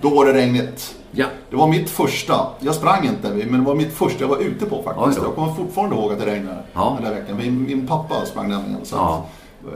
[0.00, 0.94] då var det regnigt.
[1.10, 2.34] Ja, Det var mitt första.
[2.60, 5.18] Jag sprang inte, men det var mitt första jag var ute på faktiskt.
[5.20, 5.24] då.
[5.26, 6.96] Jag kommer fortfarande ihåg att det regnade Ja.
[7.00, 7.36] den där veckan.
[7.36, 8.84] Min, min pappa sprang nämligen.
[8.84, 9.24] Så Ja.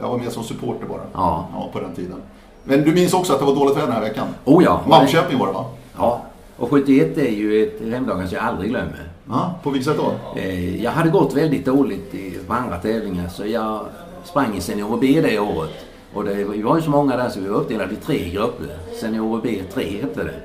[0.01, 1.01] jag var med som supporter bara.
[1.13, 1.47] Ja.
[1.73, 2.21] på den tiden.
[2.63, 4.27] Men du minns också att det var dåligt väder den här veckan?
[4.45, 4.81] oh ja.
[4.87, 5.65] Malmköping var det va?
[5.97, 6.21] Ja,
[6.57, 9.09] och 71 är ju ett hemdagar som jag aldrig glömmer.
[9.29, 10.39] Ja, på vilket sätt då?
[10.39, 13.85] Eh, jag hade gått väldigt dåligt i, på andra tävlingar så jag
[14.23, 15.85] sprang i Senior B det året.
[16.13, 18.67] Och det, var ju så många där så vi var uppdelade i tre grupper.
[19.01, 20.41] Senior B 3 hette det.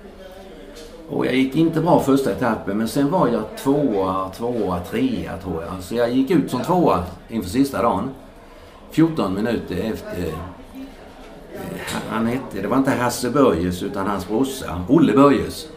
[1.08, 5.62] Och jag gick inte bra första etappen men sen var jag tvåa, tvåa, trea tror
[5.62, 5.82] jag.
[5.82, 8.10] Så jag gick ut som tvåa inför sista dagen.
[8.90, 10.34] 14 minuter efter eh,
[12.08, 15.68] han hette, det var inte Hasse Börjes utan hans brorsa, Olle Börjes.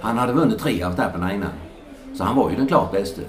[0.00, 1.50] Han hade vunnit tre av etapperna innan.
[2.14, 3.20] Så han var ju den klart bäste.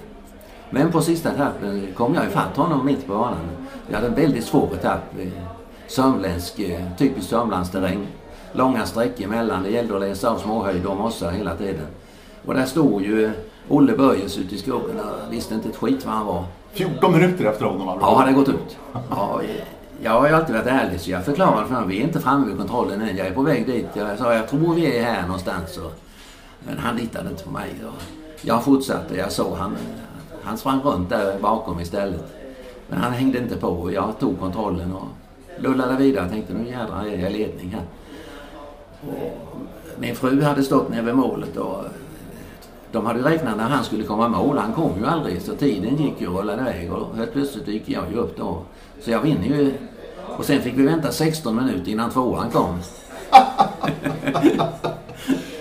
[0.70, 3.36] Men på sista etappen kom jag ifatt honom mitt på banan.
[3.88, 5.02] Vi hade en väldigt svår etapp.
[5.20, 5.28] eh,
[5.88, 8.06] Sörmländsk, eh, typisk Sörmlandsterräng.
[8.52, 9.62] Långa sträckor emellan.
[9.62, 11.86] Det gällde att läsa av småhöjder och mossar hela tiden.
[12.46, 13.30] Och där stod ju
[13.68, 16.44] Olle Börjes ute i skogen och visste inte ett skit vad han var.
[16.72, 17.98] 14 minuter efter honom.
[18.00, 18.76] Ja, han hade gått ut.
[19.10, 19.48] Ja, eh,
[20.02, 22.46] jag har ju alltid varit ärlig så jag förklarade för honom vi är inte framme
[22.46, 23.16] vid kontrollen än.
[23.16, 23.86] Jag är på väg dit.
[23.94, 25.78] Jag sa jag tror vi är här någonstans.
[26.66, 27.74] Men han litade inte på mig.
[28.44, 29.16] Jag fortsatte.
[29.16, 29.76] Jag såg han.
[30.42, 32.24] Han sprang runt där bakom istället.
[32.88, 33.68] Men han hängde inte på.
[33.68, 35.08] och Jag tog kontrollen och
[35.58, 36.22] lullade vidare.
[36.22, 37.84] Jag tänkte nu jädrar är jag i ledning här.
[39.00, 39.60] Och
[39.98, 41.84] min fru hade stått nere vid målet och
[42.92, 44.58] de hade räknat när han skulle komma i mål.
[44.58, 47.88] Han kom ju aldrig så tiden gick ju och rullade iväg och helt plötsligt gick
[47.88, 48.62] jag ju upp då.
[49.00, 49.72] Så jag vinner ju.
[50.38, 52.78] Och sen fick vi vänta 16 minuter innan tvåan kom.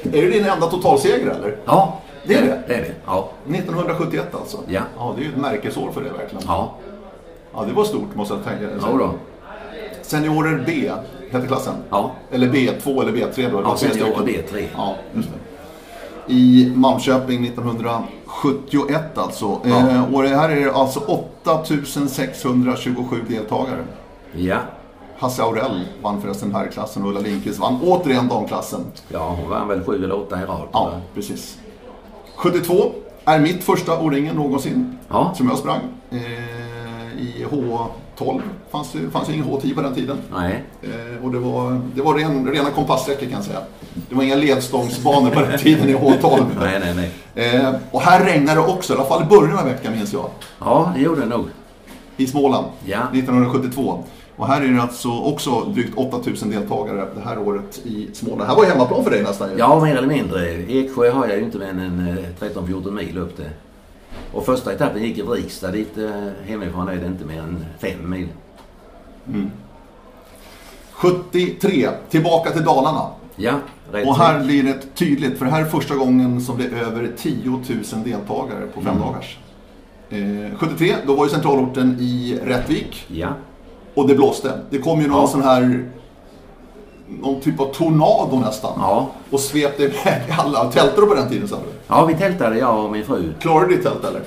[0.03, 1.57] Är det din enda totalseger eller?
[1.65, 2.61] Ja, Det är det?
[2.67, 2.93] Det är det.
[3.05, 3.29] Ja.
[3.45, 4.57] 1971 alltså?
[4.67, 4.81] Ja.
[4.97, 6.43] Ja, det är ju ett märkesår för det verkligen.
[6.47, 6.73] Ja.
[7.53, 8.63] Ja, det var stort måste jag tänka.
[8.81, 9.11] Ja då.
[10.01, 10.91] Seniorer B
[11.31, 11.73] hette klassen?
[11.89, 12.11] Ja.
[12.31, 13.61] Eller B2 eller B3 då?
[13.61, 14.43] Ja, seniorer stycken.
[14.43, 14.67] B3.
[14.75, 15.35] Ja, just det.
[16.33, 19.59] I Malmköping 1971 alltså.
[19.63, 19.89] Ja.
[19.89, 23.83] Eh, och det här är alltså 8627 deltagare.
[24.33, 24.57] Ja.
[25.17, 28.85] Hasse Aurell vann förresten här klassen och Ulla Lindqvist vann återigen damklassen.
[29.07, 30.67] Ja, hon vann väl sju eller åtta i rad.
[30.73, 31.57] Ja, precis.
[32.35, 32.91] 72
[33.25, 35.33] är mitt första O-ringen någonsin Ja.
[35.37, 35.79] som jag sprang.
[36.11, 36.17] Eh,
[37.21, 38.41] I H12
[38.71, 40.17] fanns det fanns ju ingen H10 på den tiden.
[40.33, 40.63] Nej.
[40.81, 43.59] Eh, och det var, det var ren, rena kompasssträckor kan jag säga.
[44.09, 46.45] Det var inga ledstångsbanor på den tiden i H12.
[46.59, 47.55] Nej, nej, nej.
[47.55, 50.25] Eh, och här regnade det också, i alla fall i början av veckan minns jag.
[50.59, 51.45] Ja, det gjorde det nog.
[52.17, 52.97] I Småland, Ja.
[53.13, 54.03] 1972.
[54.35, 58.41] Och här är det alltså också drygt 8000 deltagare det här året i Småland.
[58.41, 59.57] Det här var hemmaplan för dig nästan ju.
[59.57, 60.53] Ja, mer eller mindre.
[60.53, 62.07] Eksjö har jag ju inte mer än
[62.41, 63.49] eh, 13-14 mil upp till.
[64.31, 65.71] Och första etappen gick i Vrigstad.
[65.71, 66.09] Dit eh,
[66.45, 68.27] hemifrån är det inte mer än 5 mil.
[70.91, 73.07] 73, tillbaka till Dalarna.
[73.35, 73.53] Ja,
[73.91, 76.83] rätt Och här blir det tydligt, för det här är första gången som det är
[76.83, 77.61] över 10 000
[78.03, 79.37] deltagare på fem dagars.
[80.09, 83.27] Eh, 73, då var ju centralorten i Rättvik Ja.
[83.95, 84.59] Och det blåste.
[84.69, 85.27] Det kom ju någon Ja.
[85.27, 85.89] sån här,
[87.07, 88.71] någon typ av tornado nästan.
[88.77, 89.07] Ja.
[89.31, 90.71] Och svepte iväg alla.
[90.71, 91.71] Tältade du på den tiden sa du?
[91.87, 93.33] ja, vi tältade jag och min fru.
[93.41, 94.21] Klarade du ditt tält eller?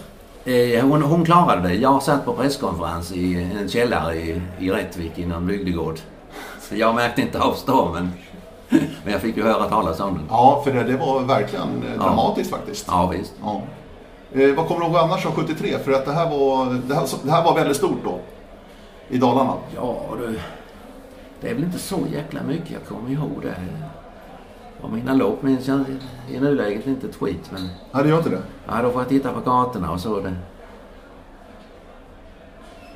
[0.76, 1.74] Eh, hon, hon klarade det.
[1.74, 5.98] Jag satt på presskonferens i en källare i, i Rättvik i någon bygdegård.
[6.68, 8.12] Så jag märkte inte av stormen.
[9.05, 10.24] Men jag fick ju höra talas om den.
[10.31, 12.85] Ja, för det, det var verkligen eh, dramatiskt faktiskt.
[12.88, 13.33] Ja, visst.
[13.42, 13.61] Ja.
[14.33, 15.76] Eh, vad kommer du ihåg annars av 73?
[15.85, 18.18] För att det här, var, det, här, det här var väldigt stort då.
[19.09, 19.55] I Dalarna.
[19.75, 20.38] Ja du,
[21.40, 23.55] det är väl inte så jäkla mycket jag kommer ihåg det.
[24.83, 25.85] Av mina lopp minns jag
[26.31, 27.69] i nuläget inte ett skit men...
[27.92, 28.42] Nej, det gör inte det?
[28.66, 30.21] Ja, då får jag titta på kartorna och så.
[30.21, 30.35] Det.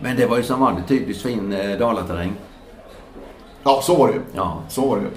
[0.00, 2.32] Men det var ju som vanligt typiskt fin eh, dalaterräng.
[3.62, 4.20] Ja, så var det ju.
[4.32, 4.58] Ja.
[4.68, 5.10] Så var det ju.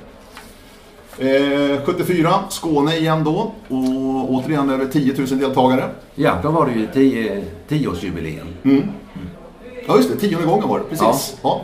[1.18, 3.52] Eh, 74, Skåne igen då.
[3.68, 5.90] Och återigen över 10 000 deltagare.
[6.16, 8.48] Ja, då var det ju tio, tioårsjubileum.
[8.64, 8.84] Mm.
[9.88, 10.16] Ja, just det.
[10.28, 10.86] Tionde gången var det.
[10.86, 11.38] Precis.
[11.44, 11.62] Ja.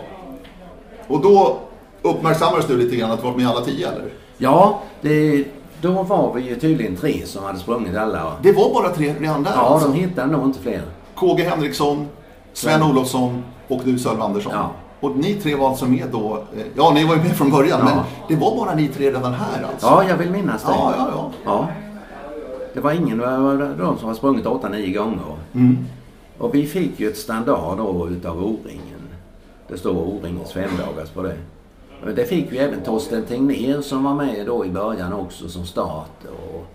[1.07, 1.57] Och då
[2.01, 4.05] uppmärksammades du lite grann att du varit med alla tio, eller?
[4.37, 5.43] Ja, det,
[5.81, 8.33] då var vi ju tydligen tre som hade sprungit alla.
[8.41, 9.87] Det var bara tre redan där Ja, alltså.
[9.89, 10.81] de hittade nog inte fler.
[11.15, 12.07] KG Henriksson,
[12.53, 12.91] Sven Sven.
[12.91, 14.51] Olofsson och du Sölve Andersson.
[14.55, 14.69] Ja.
[15.01, 16.33] Och ni tre var alltså med då.
[16.57, 17.85] eh, Ja, ni var ju med från början, Ja.
[17.85, 19.87] men det var bara ni tre redan här alltså?
[19.87, 20.69] Ja, jag vill minnas det.
[20.71, 21.07] ja, ja.
[21.15, 21.31] ja.
[21.45, 21.67] Ja.
[22.73, 25.19] Det var ingen av de som har sprungit 8-9 gånger.
[25.53, 25.85] Mm.
[26.39, 28.99] Och vi fick ju ett standard då utav O-ringen.
[29.67, 31.37] Det står O-ringens femdagars på det.
[32.03, 35.65] Men det fick ju även Torsten Tegnér som var med då i början också som
[35.65, 36.23] start.
[36.23, 36.65] Och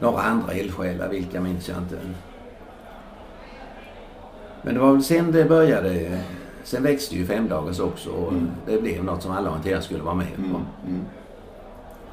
[0.00, 1.96] några andra eldsjälar, vilka minns jag inte.
[4.62, 6.20] Men det var väl sen det började.
[6.64, 8.50] Sen växte ju femdagars också och Mm.
[8.66, 10.40] det blev något som alla orienterare skulle vara med på.
[10.42, 10.54] Mm.
[10.86, 11.00] Mm.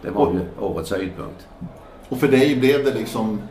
[0.01, 1.47] Det var ju årets höjdpunkt.
[2.09, 3.41] Och för dig blev det liksom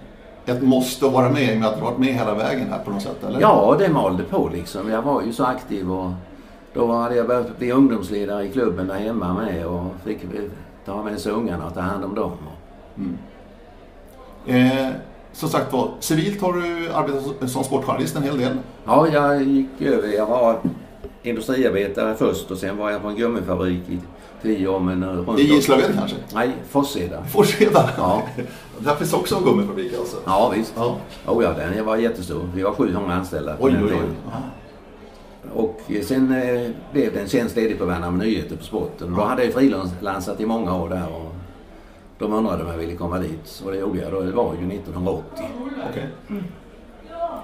[0.47, 2.79] ett måste att vara med i och med att du varit med hela vägen här
[2.79, 3.41] på något sätt, eller?
[3.41, 4.91] Ja, det malde på liksom.
[4.91, 6.11] Jag var ju så aktiv och
[6.75, 10.19] då hade jag börjat bli ungdomsledare i klubben där hemma med och fick
[10.85, 12.33] ta med sig ungarna och ta hand om dem.
[14.47, 14.89] Eh,
[15.33, 18.57] som sagt var, civilt har du arbetat som sportjournalist en hel del.
[18.85, 20.09] Ja, jag gick över.
[20.09, 20.59] Jag var
[21.23, 23.99] industriarbetare först och sen var jag på en gummifabrik i
[24.45, 24.79] tio.
[24.79, 26.17] Men runt I Gislaved kanske?
[26.35, 27.25] Nej, Forsheda.
[27.25, 27.91] Forsheda?
[27.97, 28.23] Ja.
[28.79, 30.17] Där finns också en gummifabrik alltså?
[30.27, 30.73] Ja, visst.
[30.77, 30.97] Ja.
[31.27, 32.51] Oh, ja, den var jättestor.
[32.55, 34.05] Vi var 700 anställda på Oj, den oj, tiden.
[34.05, 34.33] oj.
[34.33, 34.41] Ja.
[35.61, 39.13] Och sen eh, blev det en tjänst ledig på Värnamo Nyheter på sporten.
[39.15, 39.25] Då Ja.
[39.27, 41.35] hade jag frilansat i många år där och
[42.19, 43.63] de undrade om jag ville komma dit.
[43.65, 44.13] Och det gjorde jag.
[44.13, 44.21] Då.
[44.21, 45.45] Det var ju 1980.
[45.91, 46.09] Okej.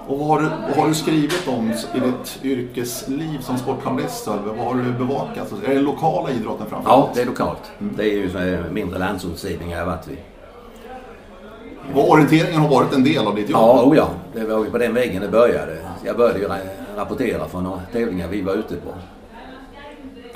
[0.07, 4.27] Och vad har, du, vad har du skrivit om i ditt yrkesliv som sportjournalist?
[4.27, 5.53] Vad har du bevakat?
[5.65, 7.71] Är det lokala idrotten framför Ja, det är lokalt.
[7.79, 10.17] Det är ju mindre landsortstidningar jag har varit vid.
[11.93, 13.61] Och orienteringen har varit en del av ditt jobb?
[13.61, 14.07] Ja, oh ja.
[14.33, 15.77] Det var ju på den vägen det började.
[16.05, 18.89] Jag började ju ra- rapportera från några tävlingar vi var ute på.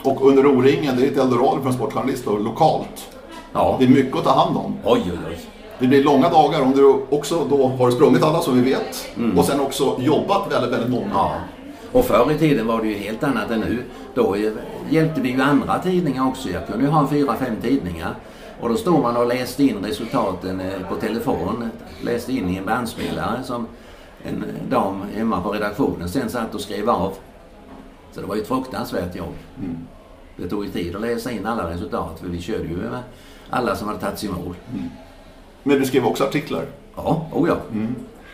[0.10, 3.10] Och under O-ringen, det är ett eldorado för en sportjournalist då, lokalt.
[3.54, 3.75] Ja.
[3.80, 4.75] Det är mycket att ta hand om.
[4.84, 5.38] Oj, oj, oj.
[5.79, 9.09] Det blir långa dagar om du också då har sprungit alla som vi vet.
[9.17, 9.38] Mm.
[9.38, 11.11] Och sen också jobbat väldigt, väldigt många.
[11.13, 11.35] Ja.
[11.91, 13.83] Och förr i tiden var det ju helt annat än nu.
[14.13, 14.35] Då
[14.89, 16.49] hjälpte vi ju andra tidningar också.
[16.49, 18.15] Jag kunde ju ha fyra, fem tidningar.
[18.61, 21.69] Och då stod man och läste in resultaten eh, på telefon.
[22.01, 23.67] Läste in i en bandspelare som
[24.23, 27.13] en dam hemma på redaktionen sen satt och skrev av.
[28.11, 29.33] Så det var ju ett fruktansvärt jobb.
[29.59, 29.77] Mm.
[30.38, 32.99] Det tog ju tid att läsa in alla resultat för vi körde ju med
[33.49, 34.55] alla som hade tagits i mål.
[35.67, 36.65] Men du skrev också artiklar.
[36.95, 37.58] Ja, oh ja.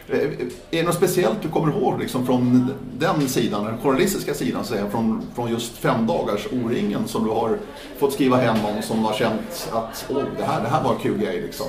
[0.08, 0.32] Eh, Är
[0.70, 5.22] det något speciellt du kommer ihåg liksom, från den sidan, den journalistiska sidan, så från,
[5.36, 7.58] från just fem dagars O-ringen som du har
[8.00, 11.00] fått skriva hem om som har känt att åh, det, här, det här var en
[11.00, 11.68] kul grej liksom?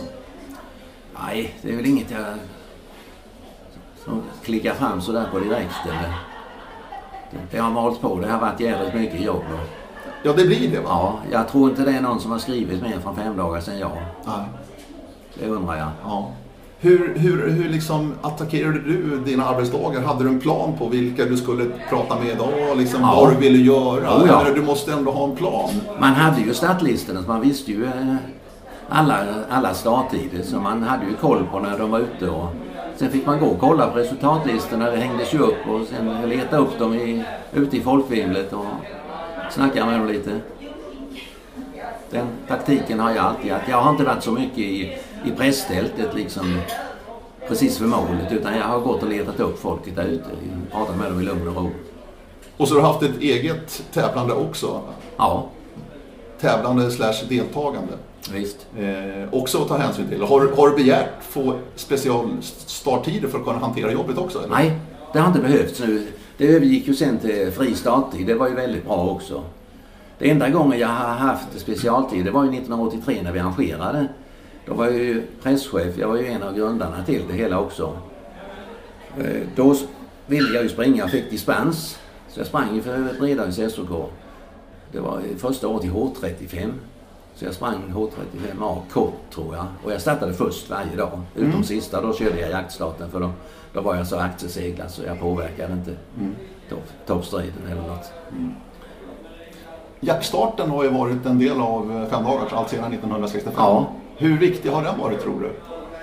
[1.27, 2.25] Nej, det är väl inget jag
[4.05, 5.75] som klickar fram sådär på direkt.
[5.85, 6.15] Eller.
[7.51, 8.19] Det- har malts på.
[8.21, 9.43] Det har varit jävligt mycket jobb.
[9.53, 9.69] Och,
[10.25, 10.89] Ja, det blir det va?
[10.89, 13.79] ja, jag tror inte det är någon som har skrivit mer från fem dagar sedan
[13.79, 13.91] jag.
[14.25, 14.45] Nej.
[15.35, 15.89] Det undrar jag.
[16.05, 16.31] Ja.
[16.81, 20.01] Hur, hur, hur liksom attackerade du dina arbetsdagar?
[20.03, 22.77] Hade du en plan på vilka du skulle prata med idag?
[22.77, 23.15] Liksom, Ja.
[23.17, 24.05] Vad du ville göra?
[24.05, 24.53] Ja, ja.
[24.55, 25.71] Du måste ändå ha en plan.
[26.01, 28.15] Man hade ju startlistorna så man visste ju eh,
[28.89, 29.19] alla,
[29.51, 30.43] alla starttider.
[30.43, 32.29] Så man hade ju koll på när de var ute.
[32.31, 32.47] Och
[32.97, 34.91] sen fick man gå och kolla på resultatlistorna.
[34.91, 38.67] Det hängdes ju upp och sen leta upp dem i, ute i folkvimlet och
[39.51, 40.31] snacka med dem lite.
[42.11, 43.69] Den taktiken har jag alltid haft.
[43.69, 46.61] Jag har inte varit så mycket i, i presstältet liksom
[47.49, 50.29] precis vid målet utan jag har gått och letat upp folket där ute.
[50.73, 51.71] Pratat med dem i lugn och ro.
[52.57, 54.81] Och så har du haft ett eget tävlande också.
[55.17, 55.47] Ja,
[56.41, 57.93] Tävlande slash deltagande.
[58.33, 58.67] visst.
[58.79, 60.23] Eh, också att ta hänsyn till.
[60.23, 64.39] Har, har du begärt få specialstarttider för att kunna hantera jobbet också?
[64.39, 64.49] Eller?
[64.49, 64.79] Nej,
[65.13, 66.07] det har inte behövts nu.
[66.37, 68.27] Det övergick ju sen till fri starttid.
[68.27, 69.43] Det var ju väldigt bra också.
[70.19, 74.07] Det enda gången jag har haft specialtid, det var ju 1983 när vi arrangerade.
[74.67, 75.99] Då var jag ju presschef.
[75.99, 77.99] Jag var ju en av grundarna till det hela också.
[79.19, 79.75] Eh, Då
[80.27, 81.99] ville jag ju springa och fick dispens.
[82.29, 84.11] Så jag sprang ju för Bredahus SOK.
[84.93, 86.73] Det var i första året i H35.
[87.35, 89.67] Så jag sprang H35A kort tror jag.
[89.85, 91.21] Och jag startade först varje dag.
[91.37, 91.65] Utom Mm.
[91.65, 93.31] sista, då körde jag jaktstarten för då,
[93.73, 96.35] då var jag så aktieseglad så jag påverkade inte Mm.
[96.69, 98.13] topp, toppstriden eller något.
[100.01, 103.53] Jaktstarten har ju varit en del av eh, femdagars allt sedan 1965.
[103.57, 103.87] Ja.
[104.17, 105.51] Hur viktig har den varit tror du?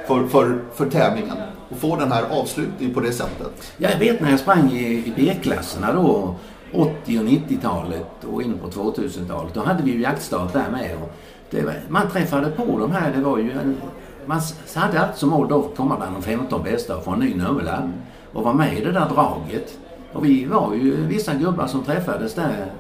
[0.08, 1.38] För, för, för tävlingen?
[1.72, 3.74] Att få den här avslutningen på det sättet?
[3.78, 6.36] Jag vet när jag sprang i, i B-klasserna då,
[6.74, 9.54] 80 och 90-talet och in på 2000-talet.
[9.54, 10.98] Då hade vi ju jaktstart där med.
[11.02, 11.12] Och
[11.65, 13.78] var, man träffade på de här, det var ju en,
[14.26, 14.41] man
[14.76, 17.36] hade alltid som mål då att komma bland de 15 bästa och få en ny
[17.36, 17.84] nummerlapp.
[18.34, 19.78] Och vara med i det där draget.
[20.13, 22.72] Och vi var ju vissa gubbar som träffades där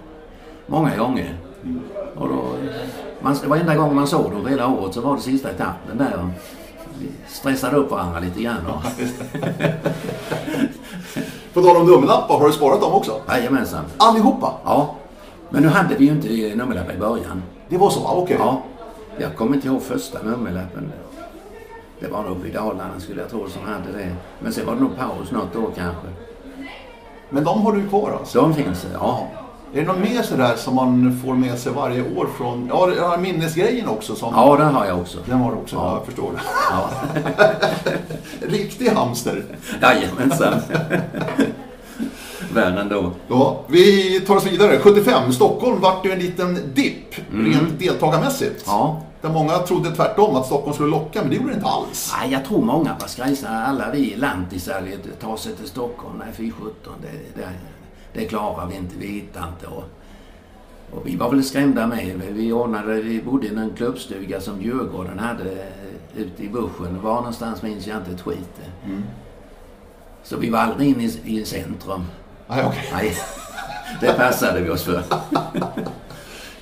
[0.67, 1.37] många gånger.
[2.15, 2.43] Och då,
[3.21, 6.29] man, varenda gång man såg dem hela året så var det sista etappen där.
[6.99, 8.57] Vi stressade upp varandra lite grann.
[11.53, 13.21] På tal om nummerlappar, har du sparat dem också?
[13.27, 13.85] jajamensan.
[13.97, 14.53] Allihopa?
[14.63, 14.95] Ja,
[15.49, 17.43] men nu hade vi ju inte nummerlapp i början.
[17.69, 18.07] Det var så?
[18.07, 18.37] Okej.
[18.39, 18.61] Ja,
[19.17, 20.91] jag kommer inte ihåg första nummerlappen.
[21.99, 24.15] Det var nog i Dalarna skulle jag tro som hade det.
[24.39, 26.07] Men sen var det nog paus något år kanske.
[27.29, 28.41] Men de har du kvar alltså?
[28.41, 29.27] De finns ja.
[29.73, 32.67] Är det något mer sådär som man får med sig varje år från...
[32.73, 34.33] Ja, den här minnesgrejen också som...
[34.35, 35.17] Ja, den har jag också.
[35.25, 35.85] Den har du också, ja.
[35.85, 35.93] Ja.
[35.97, 36.31] jag förstår.
[36.71, 36.89] Ja,
[38.47, 39.43] Riktig hamster.
[39.81, 40.53] jajamensan.
[42.53, 43.11] Värre ändå.
[43.27, 44.79] Ja, vi tar oss vidare.
[44.79, 48.63] 75, Stockholm vart ju en liten dipp rent deltagarmässigt.
[48.67, 49.01] Ja.
[49.21, 52.15] Där många trodde tvärtom att Stockholm skulle locka, men det gjorde det inte alls.
[52.21, 53.65] Nej, jag tror många var skrajsna.
[53.65, 54.83] Alla vi lantisar
[55.21, 56.15] tar sig till Stockholm.
[56.17, 56.93] Nej, fy sjutton.
[57.01, 57.47] Det, det,
[58.19, 58.95] det klarar vi inte.
[58.97, 59.67] Vi hittar inte.
[59.67, 59.83] Och,
[60.91, 62.21] och vi var väl skrämda med.
[62.29, 67.01] Vi ordnade, vi bodde i en klubbstuga som Djurgården hade eh, ute i buschen.
[67.01, 68.61] Var någonstans minns jag inte ett skit.
[70.23, 72.03] Så vi var aldrig inne i, i centrum.
[72.47, 72.89] Nej, okej.
[72.93, 73.13] Nej,
[74.01, 75.03] det passade vi oss för.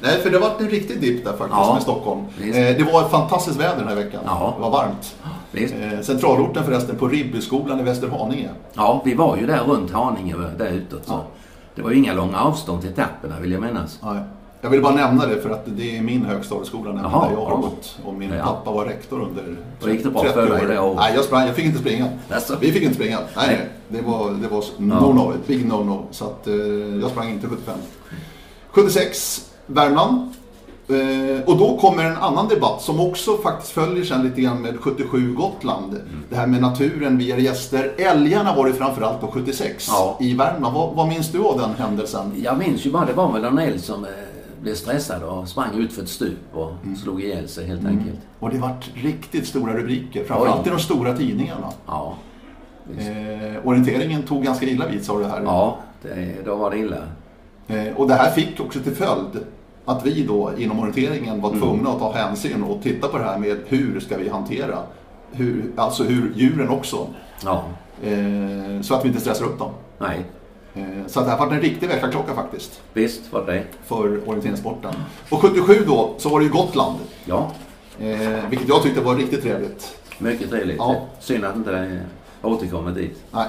[0.01, 2.25] Nej, för det vart en riktig dipp där faktiskt Ja, med Stockholm.
[2.39, 2.57] visst.
[2.57, 4.21] Eh, det var ett fantastiskt väder den här veckan.
[4.25, 4.53] Ja.
[4.57, 5.15] Det var varmt.
[5.51, 5.73] Visst.
[5.81, 8.49] Eh, centralorten förresten på Ribbysskolan i Västerhaninge.
[8.73, 11.05] Ja, vi var ju där runt Haninge, där utåt.
[11.05, 11.13] Så.
[11.13, 11.23] Ja.
[11.77, 13.99] Det var ju inga långa avstånd till etapperna vill jag minnas.
[14.03, 14.19] Nej.
[14.61, 17.55] Jag vill bara nämna det för att det är min högstadieskola där jag har ja.
[17.55, 17.99] gått.
[18.05, 18.43] Och min Ja.
[18.45, 20.67] pappa var rektor under Och gick det bra 30 för år.
[20.67, 20.97] det året?
[20.97, 22.09] Nej, jag, sprang, jag fick inte springa.
[22.29, 22.57] Alltså.
[22.61, 23.19] Vi fick inte springa.
[23.35, 23.69] Nej, nej.
[23.87, 26.03] Det var, det var no-no, ett big no-no.
[26.11, 26.53] Så att, eh,
[27.01, 27.75] jag sprang inte 75.
[28.71, 30.33] 76, Värmland.
[30.89, 34.79] Eh, och då kommer en annan debatt som också faktiskt följer sen lite grann med
[34.79, 35.93] 77 Gotland.
[35.93, 36.05] Mm.
[36.29, 37.93] Det här med naturen, vi är gäster.
[37.97, 40.17] Älgarna var det framförallt på 76 Ja.
[40.21, 40.75] i Värmland.
[40.75, 42.31] Vad, vad minns du av den händelsen?
[42.43, 44.09] Jag minns ju bara, det var väl någon älg som eh,
[44.61, 46.71] blev stressad och sprang ut för ett stup och
[47.03, 48.19] slog ihjäl sig helt enkelt.
[48.39, 50.67] Och det vart riktigt stora rubriker, framförallt Oj.
[50.67, 51.67] i de stora tidningarna.
[51.87, 52.13] Ja.
[52.99, 55.41] Eh, orienteringen tog ganska illa vid av det här.
[55.45, 56.97] ja det, då var det illa.
[57.67, 59.43] Eh, och det här fick också till följd
[59.87, 63.37] att vi då inom orienteringen var tvungna att ta hänsyn och titta på det här
[63.37, 64.77] med hur ska vi hantera,
[65.31, 67.07] hur, alltså hur djuren också,
[67.45, 67.63] Ja,
[68.03, 69.71] eh, så att vi inte stressar upp dem.
[69.97, 70.25] nej,
[70.73, 74.93] Eh, så att det här var en riktig väckarklocka faktiskt visst var det för orienteringssporten.
[75.29, 76.95] Och 77 då så var det ju Gotland,
[77.25, 77.51] Ja,
[77.99, 79.97] eh, vilket jag tyckte var riktigt trevligt.
[80.19, 80.77] mycket trevligt.
[80.77, 80.95] Ja.
[81.19, 81.99] Synd att inte det
[82.43, 83.23] återkommer dit.
[83.31, 83.47] Nej.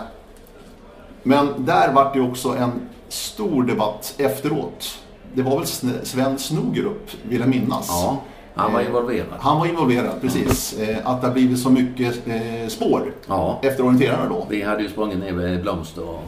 [1.23, 2.71] Men där var det också en
[3.09, 4.99] stor debatt efteråt.
[5.39, 5.67] Det var väl
[6.07, 7.87] Sven Snogerup, vill jag minnas.
[7.89, 8.21] Ja,
[8.55, 9.27] han var Eh, involverad.
[9.41, 10.79] Han var involverad, precis.
[10.79, 14.47] Eh, Att det har blivit så mycket eh, spår Ja, efter orienterarna då.
[14.51, 16.23] vi hade ju sprungit ner med blomster och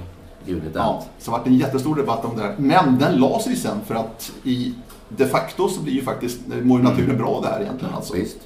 [0.46, 2.54] gudet Ja, så det var en jättestor debatt om det här.
[2.56, 4.74] Men den la sig sen för att i
[5.08, 7.94] de facto så blir ju faktiskt, mår ju naturen bra där egentligen.
[7.94, 8.14] Alltså.
[8.14, 8.38] Visst.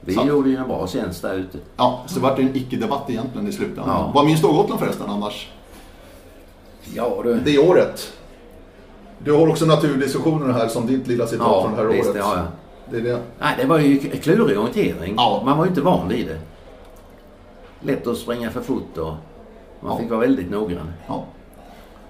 [0.00, 1.58] Vi Så- gjorde ju en bra tjänst där ute.
[1.76, 3.84] Ja, så det var en icke-debatt egentligen i slutändan.
[3.88, 4.10] Ja.
[4.14, 5.48] Vad minns du av Gotland förresten annars?
[6.94, 7.40] Ja du.
[7.44, 8.12] Det året.
[9.24, 12.16] Du har också naturdiskussioner här som ditt lilla citat Ja, från det här visst året.
[12.16, 12.44] det har jag.
[12.90, 13.20] Det är det.
[13.38, 15.14] Nej, det var ju klurig orientering.
[15.16, 15.42] Ja.
[15.44, 16.38] Man var ju inte van vid det.
[17.80, 19.04] Lätt att springa för fort och
[19.80, 19.96] man Ja.
[19.98, 20.92] fick vara väldigt noggrann.
[21.06, 21.24] Ja.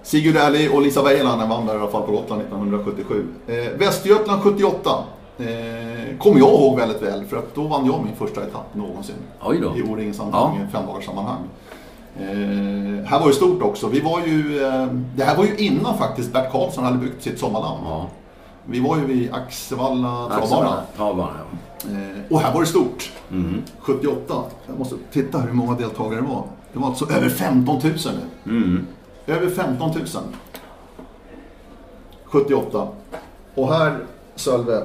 [0.03, 3.25] Sigurd Ärli och Lisa Weilander vann där i alla fall på Gotland 1977.
[3.47, 5.03] Eh, Västergötland 78
[5.37, 5.45] eh,
[6.19, 9.15] kommer jag ihåg väldigt väl för att då vann jag min första etapp någonsin.
[9.43, 9.77] Oj då.
[9.77, 10.79] I O-ringens sammanhang, Ja.
[10.79, 11.39] femdagarssammanhang.
[12.19, 13.87] Eh, här var ju stort också.
[13.87, 17.39] Vi var ju, eh, det här var ju innan faktiskt Bert Karlsson hade byggt sitt
[17.39, 17.79] sommarland.
[17.85, 18.07] Ja.
[18.65, 20.77] Vi var ju vid Axevalla travbana.
[20.97, 21.91] Ja.
[21.91, 23.11] Eh, och här var det stort.
[23.31, 23.61] Mm.
[23.79, 24.43] 78.
[24.67, 26.43] Jag måste titta hur många deltagare det var.
[26.73, 27.93] Det var alltså över 15 000
[28.45, 28.51] nu.
[28.51, 28.87] Mm.
[29.27, 30.05] Över 15 000.
[32.25, 32.87] 78.
[33.55, 33.97] Och här,
[34.35, 34.83] Sölve.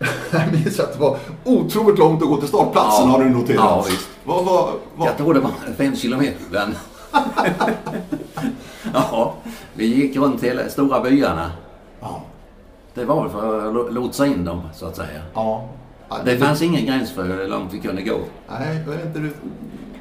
[0.32, 3.12] Jag minns att det var otroligt långt att gå till startplatsen Ja.
[3.16, 3.56] har du noterat.
[3.64, 4.08] Ja, visst.
[4.24, 5.08] Vad, vad, vad?
[5.08, 6.74] Jag tror det var fem kilometer ibland.
[8.94, 9.34] ja,
[9.74, 11.50] vi gick runt hela stora byarna.
[12.00, 12.22] Ja.
[12.94, 15.20] Det var för att lo- lotsa in dem, så att säga.
[15.34, 15.68] Ja.
[16.08, 18.16] Ja, Det fanns ingen gräns för hur långt vi kunde gå.
[18.50, 19.18] Nej, jag inte.
[19.18, 19.34] du-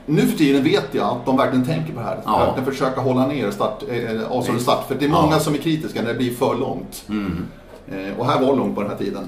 [0.06, 2.16] Nu för tiden vet jag att de verkligen tänker på det här.
[2.16, 2.38] Att Ja.
[2.46, 4.62] verkligen försöka hålla ner start, eh, avstånd Visst.
[4.70, 4.88] start.
[4.88, 5.40] För det är många Ja.
[5.40, 7.04] som är kritiska när det blir för långt.
[7.10, 7.46] Mm.
[7.92, 9.24] Eh, och här var långt på den här tiden.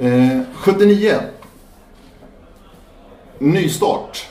[0.00, 1.20] Eh, 79.
[3.38, 4.28] Nystart.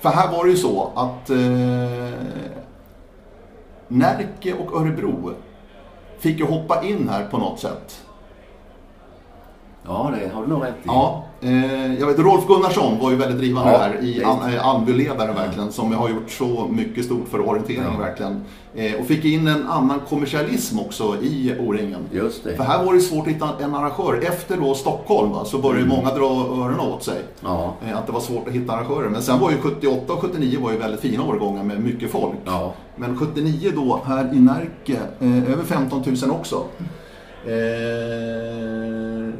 [0.00, 2.18] För här var det ju så att eh,
[3.88, 5.32] Närke och Örebro
[6.18, 8.04] fick ju hoppa in här på något sätt.
[9.86, 10.86] Ja, det har du nog rätt i.
[10.86, 11.27] Ja, eh,
[12.00, 15.92] jag vet Rolf Gunnarsson var ju väldigt drivande Ja, här i eh, Almbyledare verkligen som
[15.92, 17.98] har gjort så mycket stort för orientering Ja.
[18.04, 18.44] verkligen.
[18.74, 22.00] Eh, och fick in en annan kommersialism också i O-ringen.
[22.56, 24.20] För här var det svårt att hitta en arrangör.
[24.26, 27.18] Efter då Stockholm va, så började ju många dra öronen åt sig.
[27.40, 27.74] Ja.
[27.86, 29.08] Eh, Att det var svårt att hitta arrangörer.
[29.08, 32.34] Men sen var ju 78 och 79 var ju väldigt fina årgångar med mycket folk.
[32.44, 32.74] Ja.
[32.96, 36.62] Men 79 då här i Närke, eh, över 15 000 också.
[37.46, 39.34] Eh,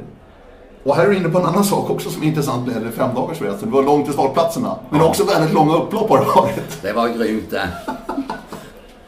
[0.89, 2.91] och här är du inne på en annan sak också som är intressant med det
[2.91, 4.77] femdagars Det var långt till startplatserna.
[4.91, 5.09] Men Ja.
[5.09, 6.83] också väldigt långa upplopp har det varit.
[6.83, 7.69] Det var grymt det.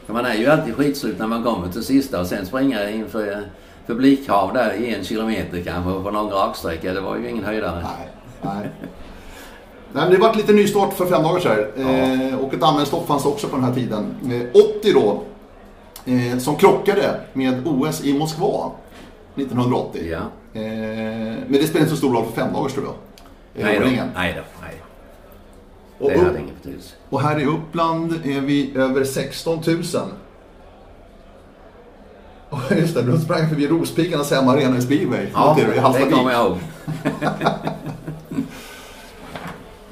[0.07, 3.43] Man är ju alltid skitslut när man kommer till sista och sen springa inför
[3.87, 6.93] publikhav där i en kilometer kanske på någon raksträcka.
[6.93, 7.83] Det var ju ingen höjdare.
[7.83, 8.09] Nej,
[8.43, 8.71] nej.
[9.93, 11.59] Nej, men det var lite nystart för fem dagar sedan.
[11.77, 14.15] Eh, och ett anmälningsstopp fanns också på den här tiden.
[14.25, 15.23] Eh, 80 då,
[16.13, 18.71] eh, som krockade med OS i Moskva
[19.35, 20.09] 1980.
[20.11, 20.19] Ja.
[20.55, 22.95] Eh, men det spelar inte så stor roll för fem dagars tror jag.
[23.65, 23.85] Nej då.
[24.15, 24.43] Nej då.
[24.63, 24.75] Nej.
[25.99, 26.95] Och, Det upp, hade ingen betydelse.
[27.11, 29.83] och här i Uppland är vi över 16 000.
[32.51, 35.27] Och just det, då sprang förbi Rospiggarnas hemmaarena i speedway.
[35.35, 36.15] Ja, du, det Hallstavik.
[36.15, 36.57] kommer jag ihåg.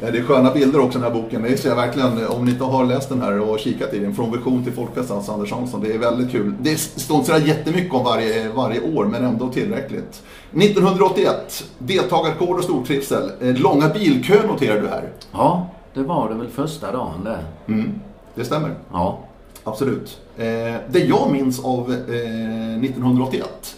[0.00, 1.42] Ja, det är sköna bilder också i den här boken.
[1.42, 4.14] Det ser jag verkligen, om ni inte har läst den här och kikat i den,
[4.14, 5.80] Från vision till folkfest, alltså Anders Hansson.
[5.80, 6.54] Det är väldigt kul.
[6.60, 10.22] Det står inte sådär jättemycket om varje, varje år, men ändå tillräckligt.
[10.52, 13.30] 1981, deltagarrekord och stortrivsel.
[13.40, 15.12] Eh, Långa bilkö noterar du här.
[15.32, 17.44] Ja, det var det väl första dagen där.
[17.68, 18.00] Mm,
[18.34, 18.74] det stämmer.
[18.92, 19.18] Ja.
[19.64, 20.20] Absolut.
[20.36, 20.44] Eh,
[20.88, 23.76] det jag minns av eh, 1981,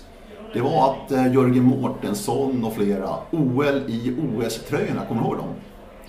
[0.55, 5.49] det var att eh, Jörgen Mårtensson och flera OL i OS-tröjorna, kommer du ihåg dem?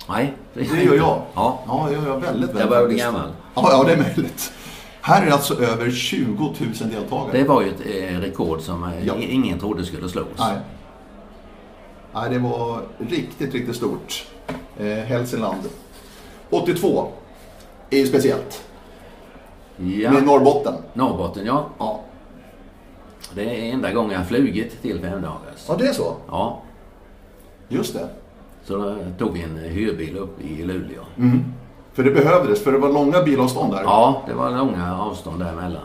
[0.08, 0.32] Nej.
[0.54, 1.22] Det gör jag.
[1.34, 1.58] Ja.
[1.66, 3.30] Ja, det gör jag väldigt, väldigt Jag börjar bli gammal.
[3.54, 4.52] Ja, ja, det är möjligt.
[5.04, 6.54] Här är det alltså över 20 000
[6.90, 7.38] deltagare.
[7.38, 9.14] Det var ju ett eh, rekord som eh, Ja.
[9.18, 10.26] ingen trodde skulle slås.
[10.38, 10.56] Nej.
[12.14, 14.26] Nej, det var riktigt, riktigt stort.
[14.78, 15.58] Eh, Hälsingland.
[16.50, 17.08] 82
[17.90, 18.64] är ju speciellt.
[19.76, 20.10] Ja.
[20.12, 20.74] Med Norrbotten.
[20.94, 21.66] Norrbotten, ja.
[21.78, 22.00] Ja.
[23.34, 25.64] Det är enda gången jag flugit till femdagars.
[25.68, 26.16] ja, det är så.
[26.28, 26.62] Ja.
[27.68, 28.08] Just det.
[28.64, 31.02] Så då tog vi en hyrbil upp i Luleå.
[31.18, 31.44] Mm.
[31.94, 33.82] För det behövdes, för det var långa bilavstånd där.
[33.82, 35.82] Ja, det var långa avstånd däremellan.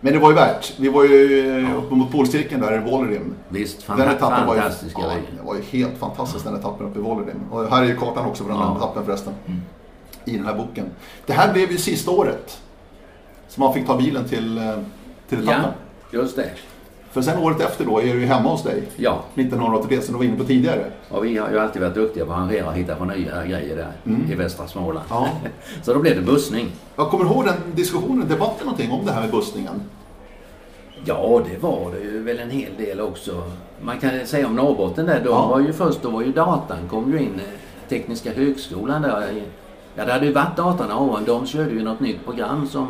[0.00, 0.72] Men det var ju värt.
[0.78, 3.34] Vi var ju eh, uppe mot polcirkeln där i Vollerim.
[3.48, 6.54] Visst, Den fanta- etappen var ju, fantastiska ja, ja, det var ju helt fantastisk den
[6.56, 7.40] etappen uppe i Vollerim.
[7.50, 8.66] Och här är ju kartan också för den Ja.
[8.66, 8.76] Mm.
[8.76, 9.32] etappen förresten.
[10.24, 10.86] I den här boken.
[11.26, 12.60] Det här blev ju sista året.
[13.48, 14.64] som man fick ta bilen till, eh,
[15.28, 15.72] till Ja, etappen.
[16.10, 16.50] just det.
[17.14, 18.82] För sen året efter då är du ju hemma hos dig.
[18.96, 20.84] Ja, 1983 som du var inne på tidigare.
[21.10, 23.76] och vi har ju alltid varit duktiga på att arrangera och hitta på nya grejer
[23.76, 24.32] där Mm.
[24.32, 25.06] i västra Småland.
[25.10, 25.28] Ja.
[25.82, 26.72] Så då blev det bussning.
[26.96, 29.80] Jag kommer ihåg den diskussionen, debatten någonting om det här med bussningen.
[31.04, 33.42] Ja, det var det ju väl en hel del också.
[33.80, 35.46] Man kan säga om Norrbotten där, de Ja.
[35.46, 39.42] var ju först, då var ju datan, kom ju in, eh, Tekniska högskolan där.
[39.96, 42.88] Ja, det hade ju varit datan år, de körde ju något nytt program som...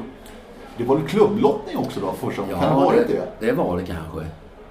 [0.76, 2.54] Det var väl klubblottning också då första gången?
[2.60, 3.52] kan det ha Ja, varit det, det?
[3.52, 4.30] var det kanske.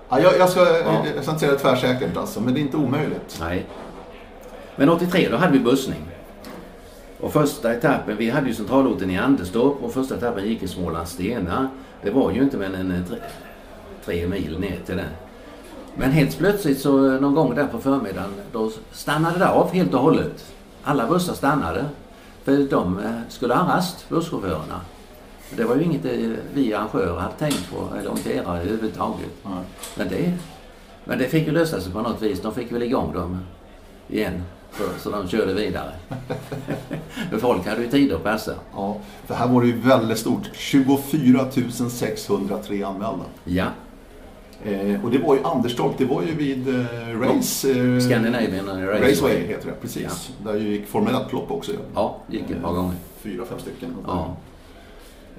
[0.09, 1.05] Ja, jag, jag, ska, Ja.
[1.15, 3.37] jag ska inte säga det tvärsäkert alltså, men det är inte omöjligt.
[3.41, 3.65] Nej.
[4.75, 6.01] Men 83 då hade vi bussning.
[7.19, 11.11] Och första etappen, vi hade ju centralorten i Anderstorp och första etappen gick i Smålands
[11.11, 11.67] Stenar.
[12.03, 13.17] Det var ju inte mer än en tre,
[14.05, 15.05] tre mil ner till det.
[15.95, 19.93] Men helt plötsligt så eh, någon gång där på förmiddagen då stannade det av helt
[19.93, 20.53] och hållet.
[20.83, 21.85] Alla bussar stannade.
[22.43, 24.81] För de eh, skulle ha rast, busschaufförerna.
[25.57, 26.11] Det var ju inget eh,
[26.53, 29.29] vi arrangörer hade tänkt på eller orienterade överhuvudtaget.
[29.43, 29.49] Ja.
[29.95, 30.33] Men det,
[31.05, 32.41] men det fick ju lösa sig på något vis.
[32.41, 33.39] De fick väl igång dem
[34.07, 34.43] igen.
[34.77, 35.91] Så, så de körde vidare.
[37.29, 38.53] För folk hade ju tid att passa.
[38.73, 40.49] Ja, för här var det ju väldigt stort.
[40.53, 41.45] 24
[41.89, 43.25] 603 anmälda.
[43.43, 43.65] Ja,
[44.65, 47.71] Eh, och det var ju Anderstorp, det var ju vid eh, Race...
[47.71, 49.11] Eh, Scandinavian Raceway.
[49.11, 50.31] Raceway heter det, precis.
[50.45, 51.71] Där ju gick Formel 1-lopp också.
[51.95, 52.95] Ja, gick ett par gånger.
[53.21, 53.95] Fyra, fem stycken.
[54.07, 54.35] Ja.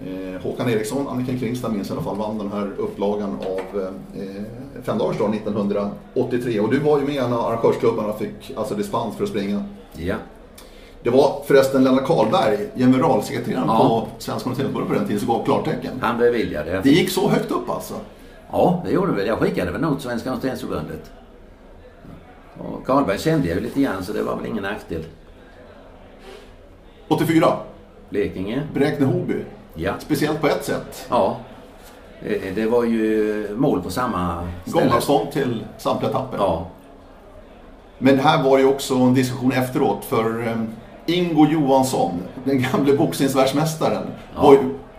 [0.07, 4.43] Eh, Håkan Eriksson, Annika Kringstad minns i alla fall, vann den här upplagan av eh,
[4.83, 6.61] Femdagarsdagen 1983.
[6.61, 9.65] Och du var ju med när arrangörsklubbarna fick alltså dispens för att springa.
[9.97, 10.15] Ja,
[11.03, 13.79] Det var förresten Lennart Karlberg, generalsekreteraren Ja.
[13.79, 15.93] på Svenska Orienteringsförbundet på den tiden, som gav klartecken.
[16.01, 16.81] han beviljade.
[16.85, 17.95] Det gick så högt upp alltså.
[18.53, 19.27] Ja, det gjorde vi.
[19.27, 21.11] Jag skickade väl något till Svenska Universitetsförbundet.
[22.59, 25.05] Och Karlberg kände jag ju lite grann så det var väl ingen nackdel.
[27.09, 27.57] 84,
[28.11, 28.63] Blekinge.
[28.75, 29.45] Bräkne-Hoby.
[29.75, 29.93] Ja.
[29.99, 31.07] Speciellt på ett sätt.
[31.11, 31.37] Ja.
[32.27, 34.85] Eh, Det var ju mål på samma ställe.
[34.87, 36.39] Gångavstånd till samtliga etapper.
[36.39, 36.67] Ja.
[37.99, 40.55] Men här var ju också en diskussion efteråt för eh,
[41.15, 42.13] Ingo Johansson,
[42.45, 44.07] den gamle boxningsvärldsmästaren,
[44.37, 44.55] Ja.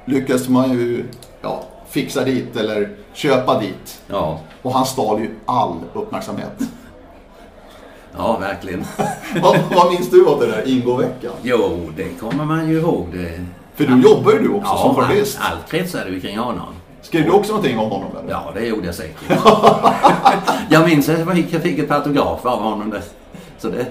[0.06, 1.06] lyckades man ju
[1.42, 4.02] ja, fixa dit eller köpa dit.
[4.08, 4.40] Ja.
[4.62, 6.60] Och han stal ju all uppmärksamhet.
[8.18, 8.86] Ja, verkligen.
[9.42, 11.32] vad, vad minns du av det där Ingo-veckan?
[11.44, 13.08] Jo, det kommer man ju ihåg.
[13.14, 13.46] Det.
[13.76, 15.40] För du jobbar ju du också som allt, journalist.
[15.42, 16.74] allt kretsade ju kring honom.
[17.02, 18.32] Skrev du också någonting om honom eller?
[18.32, 19.22] Ja, det gjorde jag säkert.
[20.70, 21.20] jag minns att
[21.52, 22.90] jag fick- ett autograf av honom.
[22.90, 23.02] Det.
[23.58, 23.86] Så det,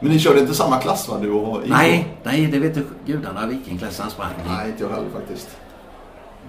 [0.00, 1.74] Men ni körde inte samma klass va, du och Ingo?
[1.74, 4.48] nej, nej, det vet du gudarna vilken klass han sprang i.
[4.48, 5.48] Nej, inte jag heller faktiskt.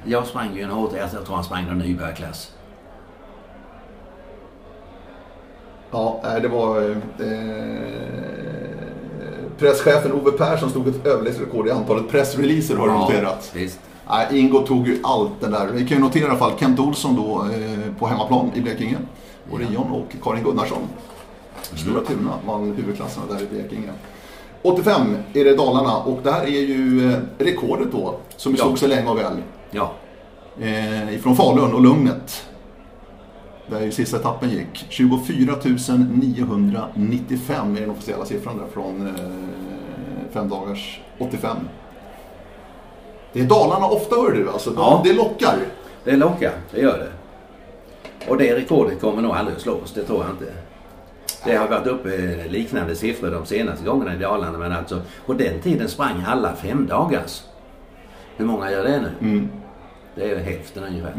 [0.05, 2.51] Jag sprang ju en HT, jag tror han sprang någon nybörjarklass.
[5.91, 6.81] Ja, nej, det var...
[6.81, 6.97] Eh,
[9.61, 13.51] presschefen Ove Persson stod ett överlägset i antalet pressreleaser har du noterat.
[13.55, 13.79] Visst.
[14.09, 15.67] Nej, Ingo tog ju allt det där.
[15.73, 18.97] Vi kan ju notera i alla fall Kent Olsson då eh, på hemmaplan i Blekinge.
[19.51, 20.81] Orion och Karin Gunnarsson.
[21.61, 23.89] Stora Tuna vann huvudklasserna där i Blekinge.
[24.61, 28.63] 85 är det Dalarna och det här är ju eh, rekordet då som vi Ja.
[28.65, 29.33] såg så länge och väl.
[29.71, 29.91] Ja,
[30.59, 32.45] Eh, ifrån Falun och Lugnet.
[33.67, 34.85] Där ju sista etappen gick.
[34.89, 35.55] 24
[36.11, 39.13] 995 är den officiella siffran där från eh,
[40.31, 41.57] fem dagars 85.
[43.33, 44.69] Det är Dalarna ofta hör du alltså.
[44.69, 45.01] De, Ja.
[45.03, 45.55] Det lockar.
[46.03, 46.51] det lockar.
[46.71, 47.11] Det gör det.
[48.27, 49.93] Och det rekordet kommer nog aldrig att slås.
[49.93, 50.53] Det tror jag inte.
[51.45, 54.57] Det har varit uppe liknande siffror de senaste gångerna i Dalarna.
[54.57, 57.43] Men alltså på den tiden sprang alla fem dagars.
[58.37, 59.09] Hur många gör det nu?
[59.29, 59.49] Mm.
[60.15, 61.13] Det är hälften ungefär.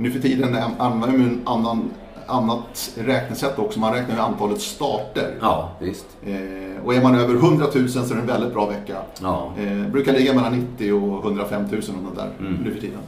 [0.00, 1.90] Nu för tiden använder man ju en annan,
[2.26, 3.80] annat räknesätt också.
[3.80, 5.34] Man räknar ju antalet starter.
[5.40, 6.06] Ja, visst.
[6.26, 8.96] Eh, och är man över 100 000 så är det en väldigt bra vecka.
[9.22, 9.52] Ja.
[9.58, 11.80] Eh, brukar ligga mellan 90 och 105 000
[12.10, 12.52] och där Mm.
[12.64, 12.98] nu för tiden.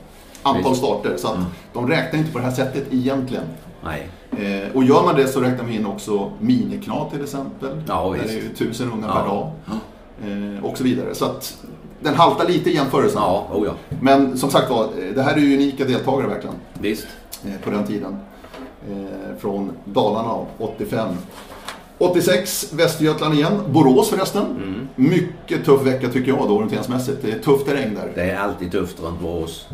[0.42, 0.76] Antal Visst.
[0.82, 1.16] starter.
[1.16, 1.46] Så att Mm.
[1.72, 3.44] de räknar inte på det här sättet egentligen.
[3.84, 4.08] Nej.
[4.30, 7.82] Eh, och gör man det så räknar vi in också miniknat till exempel.
[7.88, 8.34] Ja, Där visst.
[8.34, 9.14] är ju tusen ungar Ja.
[9.14, 9.50] per dag.
[9.66, 9.72] Ja.
[10.58, 11.14] Eh, och så vidare.
[11.14, 11.56] Så att
[12.02, 13.20] den haltar lite i jämförelsen.
[13.22, 13.72] Ja, oh ja.
[14.00, 16.56] Men som sagt var, eh, det här är ju unika deltagare verkligen.
[16.80, 17.06] Visst.
[17.44, 18.16] eh, på den tiden.
[18.90, 21.08] Eh, från Dalarna 85.
[21.98, 23.60] 86 Västergötland igen.
[23.68, 24.42] Borås förresten.
[24.46, 24.88] Mm.
[24.96, 27.22] Mycket tuff vecka tycker jag då orienteringsmässigt.
[27.22, 28.12] Det är tuff terräng där.
[28.14, 29.68] Det är alltid tufft runt Borås.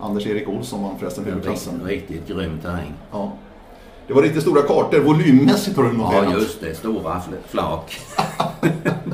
[0.00, 1.80] Anders-Erik Olsson vann förresten huvudklassen.
[1.84, 2.92] Riktigt, riktigt grym terräng.
[3.12, 3.32] Ja.
[4.06, 4.98] Det var riktigt stora kartor.
[4.98, 6.24] Volymmässigt har du noterat.
[6.30, 6.74] Ja, just det.
[6.74, 8.00] Stora fl- flak.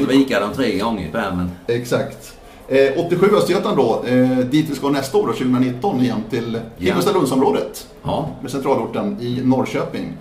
[0.00, 2.32] Får vika dem tre gånger per men Exakt.
[2.68, 4.04] Eh, 87 Östergötland då.
[4.06, 6.60] Eh, dit vi ska nästa år, då, 2019 igen till.
[6.76, 7.86] Himmelstalundsområdet.
[8.02, 10.16] ja, med centralorten i Norrköping.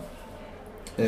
[0.97, 1.05] Eh,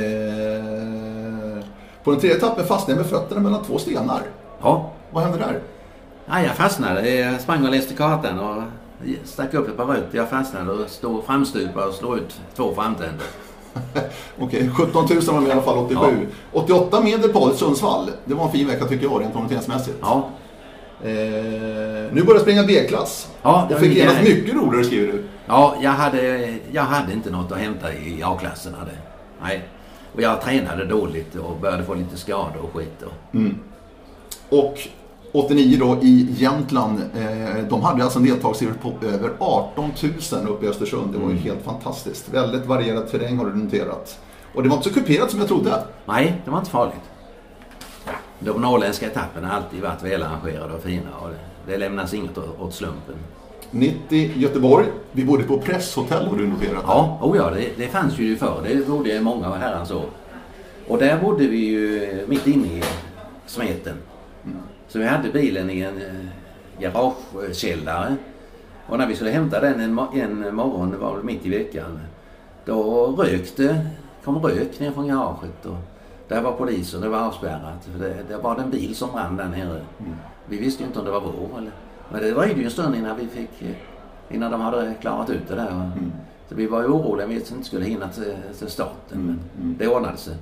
[2.04, 4.22] på den tredje etappen fastnade jag med fötterna mellan två stenar.
[4.62, 4.92] ja.
[5.12, 5.60] Vad hände där?
[6.26, 7.10] Ja, jag fastnade.
[7.16, 8.64] Jag sprang och läste kartan och
[9.24, 10.18] stack upp ett par rötter.
[10.18, 13.26] Jag fastnade och stod framstupad och slog ut två framtänder.
[14.40, 16.28] Okej, 17 000 var med i alla fall 87.
[16.52, 18.12] 88 Medelpad i Sundsvall.
[18.26, 19.98] Det var en fin vecka tycker jag rent orienteringsmässigt.
[20.02, 20.30] Ja,
[21.02, 21.10] Eh,
[22.12, 23.30] nu börjar springa B-klass.
[23.42, 25.24] Ja, var fick genast mycket roligare skriver du.
[25.46, 28.78] ja jag, hade, jag hade inte något att hämta i A-klasserna.
[28.86, 28.98] Det.
[29.42, 29.68] Nej.
[30.16, 33.04] Och jag tränade dåligt och började få lite skador och skit.
[33.04, 33.36] Och,
[34.60, 34.80] Och
[35.32, 37.00] 89 då i Jämtland.
[37.00, 39.92] Eh, de hade alltså en deltagarsiffra på över 18
[40.32, 41.14] 000 uppe i Östersund.
[41.14, 42.30] Det var ju helt fantastiskt.
[42.34, 44.20] Väldigt varierad terräng har du noterat.
[44.54, 45.84] Och det var inte så kuperat som jag trodde.
[46.06, 47.02] nej, det var inte farligt.
[48.40, 51.10] De norrländska etapperna har alltid varit välarrangerade och fina.
[51.22, 53.16] Och det, det lämnas inget åt, slumpen.
[53.72, 54.86] 90 Göteborg.
[55.12, 56.84] Vi bodde på presshotell har du noterat.
[56.88, 58.62] Ja, oh ja det, det fanns ju förr.
[58.68, 60.06] Det bodde många herrans år.
[60.88, 62.84] Och där bodde vi ju mitt inne i
[63.46, 63.98] smeten.
[64.88, 66.26] Så vi hade bilen i en eh,
[66.80, 68.16] garagekällare.
[68.88, 72.00] Och när vi skulle hämta den en, en morgon, det var väl mitt i veckan,
[72.66, 73.86] då rökte,
[74.24, 75.66] kom rök ner från garaget.
[75.66, 75.78] Och
[76.28, 77.86] där var polisen, det var avspärrat.
[77.92, 79.82] För det, det var en bil som brann där nere.
[80.00, 80.16] Mm.
[80.46, 81.58] Vi visste ju inte om det var vår.
[81.58, 81.72] Eller,
[82.12, 85.48] men det dröjde ju en stund innan vi fick, eh, innan de hade klarat ut
[85.48, 85.72] det där.
[85.72, 86.12] Mm.
[86.50, 89.18] Så vi var ju oroliga, att vi inte skulle hinna till, till starten.
[89.18, 89.26] Mm.
[89.26, 89.78] Men mm.
[89.80, 90.36] det ordnade sig.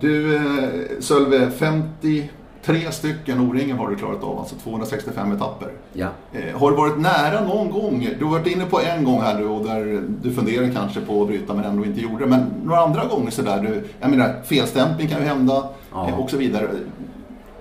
[0.00, 2.30] Du, eh, Sölve, 50
[2.64, 5.68] Tre stycken O-ringar har du klarat av, alltså 265 etapper.
[5.92, 6.08] Ja.
[6.32, 8.08] Eh, har du varit nära någon gång?
[8.18, 11.22] Du har varit inne på en gång här du, och där du funderar kanske på
[11.22, 12.30] att bryta men ändå inte gjorde det.
[12.30, 16.08] Men några andra gånger sådär, jag menar felstämpling kan ju hända ja.
[16.08, 16.68] eh, och så vidare.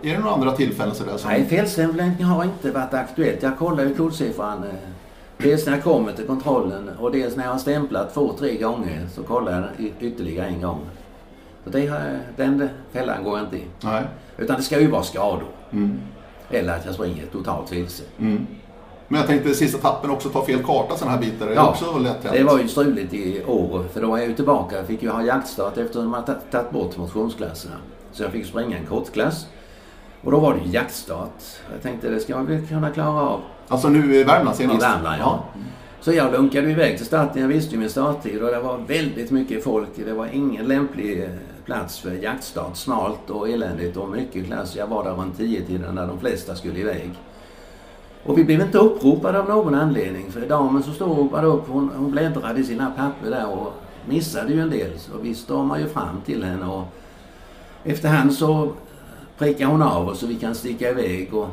[0.02, 1.18] Är det några andra tillfällen sådär?
[1.18, 1.32] Som...
[1.32, 3.44] Nej, felstämpling har inte varit aktuellt.
[3.44, 4.70] Jag kollar ju kodsiffran eh,
[5.38, 9.08] dels när jag kommer till kontrollen och dels när jag har stämplat två, tre gånger
[9.16, 10.80] så kollar jag ytterligare en gång.
[11.68, 13.66] Så det, den fällan går jag inte i.
[13.82, 14.04] Nej.
[14.38, 15.48] Utan det ska ju vara skador.
[15.72, 16.00] Mm.
[16.50, 18.04] Eller att jag springer totalt vilse.
[18.20, 18.48] Mm.
[19.08, 21.48] Men jag tänkte sista tappen också ta fel karta sådana här bitar.
[21.48, 22.34] Är ja, också lätt hänt?
[22.34, 23.86] det var ju struligt i år.
[23.94, 24.76] För då var jag ju tillbaka.
[24.76, 27.76] Jag fick ju ha jaktstart eftersom man tagit bort motionsklasserna.
[28.12, 29.46] Så jag fick springa en kortklass.
[30.24, 31.44] Och då var det ju jaktstart.
[31.74, 33.42] Jag tänkte det ska vi kunna klara av.
[33.68, 34.82] Alltså nu i Värmland senast?
[34.82, 35.44] I Värmland, ja.
[35.54, 35.60] ja.
[36.02, 37.42] Så jag lunkade iväg till starten.
[37.42, 39.90] Jag visste ju min starttid och det var väldigt mycket folk.
[39.96, 41.30] Det var ingen lämplig eh,
[41.68, 42.76] plats för jaktstart.
[42.76, 44.76] Smalt och eländigt och mycket klass.
[44.76, 47.12] Jag var där runt tio tiden när de flesta skulle iväg.
[48.24, 50.32] Och vi blev inte uppropade av någon anledning.
[50.32, 53.74] För damen som stod och ropade upp, hon, hon bläddrade i sina papper där och
[54.06, 55.00] missade ju en del.
[55.00, 56.84] Så vi stormade ju fram till henne och
[57.84, 58.72] efterhand så
[59.38, 61.34] prickade hon av oss så vi kan sticka iväg.
[61.34, 61.48] Och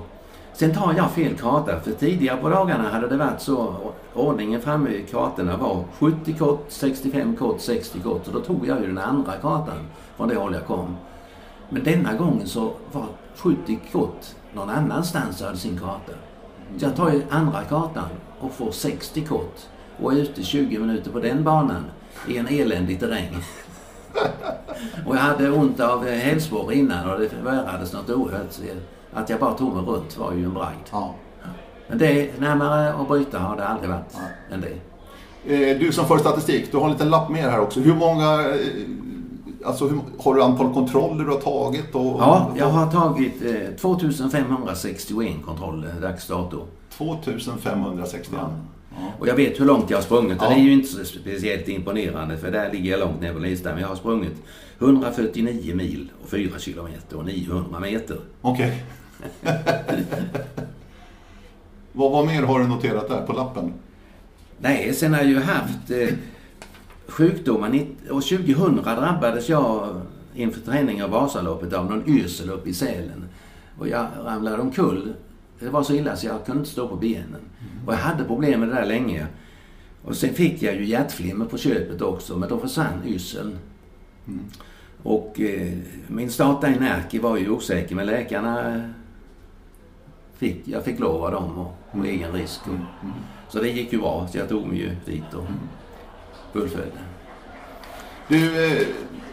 [0.54, 1.80] sen tar jag fel karta.
[1.80, 3.74] För tidigare på dagarna hade det varit så.
[4.14, 8.24] Ordningen framme i kartorna var 70 kort, 65 kort, 60 kort.
[8.24, 9.78] Så då tog jag ju den andra kartan
[10.16, 10.96] från det håll jag kom.
[11.68, 16.12] Men denna gången så var 70 kort någon annanstans hade sin karta.
[16.76, 18.08] Så jag tar ju andra kartan
[18.40, 19.56] och får 60 kort
[20.02, 21.84] och är ute 20 minuter på den banan
[22.28, 23.36] i en eländig terräng.
[25.06, 28.60] och jag hade ont av hälsporre innan och det förvärrades något oerhört.
[29.14, 30.88] Att jag bara tog mig runt var ju en bragd.
[30.90, 31.14] Ja.
[31.88, 34.54] Men det närmare att bryta har det aldrig varit ja.
[34.54, 34.74] än det.
[35.46, 37.80] Eh, du som för statistik, du har en liten lapp med här också.
[37.80, 38.56] Hur många eh,
[39.66, 41.94] Alltså, hur, har du antal kontroller du har tagit?
[41.94, 46.66] Och, ja, jag har tagit eh, 2561 kontroller dags dato.
[46.96, 48.40] 2561?
[48.42, 48.50] Ja.
[48.90, 49.12] Ja.
[49.18, 50.38] Och jag vet hur långt jag har sprungit.
[50.40, 50.48] Ja.
[50.48, 53.72] Det är ju inte speciellt imponerande för där ligger jag långt ner på listan.
[53.72, 54.42] Men jag har sprungit
[54.78, 58.18] 149 mil och 4 kilometer och 900 meter.
[58.40, 58.66] Okej.
[58.66, 58.78] Okay.
[61.92, 63.72] vad, vad mer har du noterat där på lappen?
[64.58, 66.08] Nej, sen har jag ju haft eh,
[67.08, 67.68] sjukdomar.
[68.10, 70.00] År 2000 drabbades jag
[70.34, 73.28] inför träning av Vasaloppet av någon yrsel uppe i Sälen.
[73.78, 75.14] Och jag ramlade omkull.
[75.60, 77.26] Det var så illa så jag kunde inte stå på benen.
[77.26, 77.86] Mm.
[77.86, 79.26] Och jag hade problem med det där länge.
[80.04, 83.58] Och sen fick jag ju hjärtflimmer på köpet också, men då försvann yrseln.
[84.26, 84.44] Mm.
[85.02, 85.72] Och eh,
[86.08, 88.82] min start i Närke var ju osäker, men läkarna
[90.48, 92.10] fick, jag fick lova dem och på mm.
[92.10, 92.60] egen risk.
[92.62, 93.14] Och, mm.
[93.48, 95.34] Så det gick ju bra, så jag tog mig ju dit.
[95.34, 95.68] Och, mm
[96.54, 96.98] fullföljde.
[98.28, 98.86] Du, eh,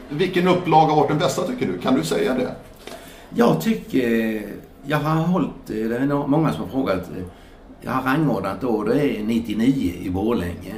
[0.09, 1.77] vilken upplaga har varit den bästa tycker du?
[1.77, 2.55] Kan du säga det?
[3.29, 4.41] Jag tycker,
[4.85, 7.09] jag har hållit, det är många som har frågat,
[7.81, 10.75] jag har rangordnat då, det är 99 i Borlänge.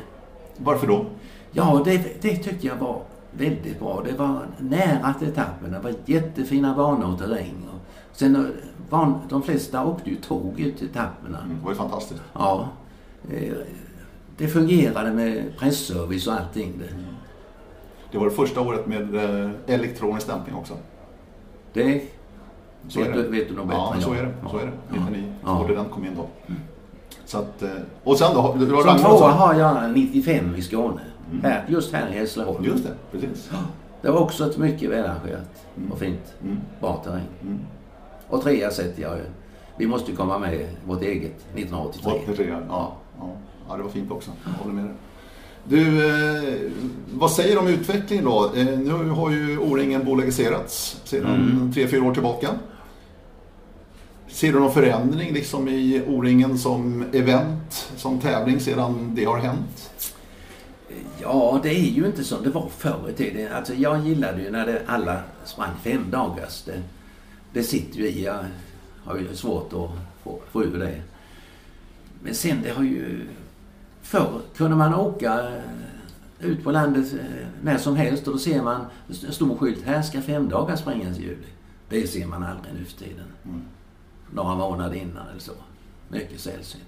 [0.58, 1.06] Varför då?
[1.52, 4.04] Ja, det, det tyckte jag var väldigt bra.
[4.06, 7.70] Det var nära till etappen, det var jättefina banor och terräng.
[7.74, 7.80] Och
[8.18, 8.54] sen
[8.94, 11.40] var, de flesta åkte ju tåg ut till etapperna.
[11.40, 12.22] Mm, det var ju fantastiskt.
[12.34, 12.68] Ja.
[13.32, 13.54] Eh,
[14.38, 16.74] det fungerade med pressservice och allting.
[16.80, 17.06] Det, mm.
[18.12, 20.74] det var det första året med eh, elektronisk stämpling också.
[21.74, 22.04] Det
[22.88, 23.24] så vet, är det.
[23.24, 24.10] Du, vet du nog bättre ja, än jag.
[24.10, 24.50] så är det.
[24.52, 25.00] Så är det.
[25.00, 25.34] 99.
[25.46, 25.66] Ja.
[25.68, 26.28] Den kom in då.
[26.48, 26.62] Mm.
[27.26, 27.70] Så att, eh,
[28.04, 28.56] och sen då?
[28.60, 31.02] Du har Som tvåa har jag 95 i Skåne.
[31.32, 31.44] Mm.
[31.44, 32.64] Här, just här i Hässleholm.
[32.66, 33.52] Just det, precis.
[34.02, 35.92] Det var också ett mycket välarrangerat mm.
[35.92, 36.34] och fint.
[36.44, 36.58] Mm.
[36.80, 37.28] Bra terräng.
[37.42, 37.60] Mm.
[38.34, 39.18] Och trea sätter jag.
[39.78, 42.12] Vi måste ju komma med vårt eget 1983.
[42.24, 42.60] 83, ja.
[42.70, 42.98] ja.
[43.20, 43.30] ja.
[43.70, 44.32] Ja, det var fint också.
[44.46, 44.94] Jag håller med dig.
[45.64, 46.72] Du, eh,
[47.14, 48.52] vad säger du om utvecklingen då?
[48.56, 51.74] Eh, nu har ju O-ringen bolagiserats sedan mm.
[51.74, 52.50] tre, fyra år tillbaka.
[54.28, 60.12] Ser du någon förändring liksom i O-ringen som event, som tävling sedan det har hänt?
[61.22, 63.54] Ja, det är ju inte som det var förr i tiden.
[63.54, 66.64] Alltså, jag gillade ju när det, alla sprang fem dagars.
[66.66, 66.82] Det,
[67.54, 68.24] det sitter ju i.
[68.24, 68.46] Jag
[69.04, 69.90] har ju svårt att
[70.24, 71.02] få, få ur det.
[72.24, 73.28] Men sen det har ju
[74.02, 78.64] Förr kunde man åka eh, ut på landet eh, när som helst och då ser
[78.64, 79.84] man en stor skylt.
[79.84, 81.48] Här ska fem dagar sprängas i juli.
[81.90, 83.26] Det ser man aldrig nu för tiden.
[83.46, 83.62] Mm.
[84.32, 85.52] Några månader innan eller så.
[86.10, 86.84] Mycket sällsynt.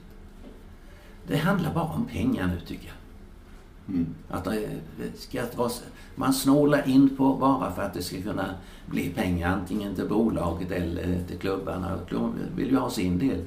[1.27, 2.95] Det handlar bara om pengar nu tycker jag.
[3.87, 4.05] Mm.
[4.29, 4.69] Att det
[5.15, 5.69] ska vara,
[6.15, 8.45] man snålar in på bara för att det ska kunna
[8.85, 11.99] bli pengar antingen till bolaget eller till klubbarna.
[12.09, 13.41] De vill ju ha sin del.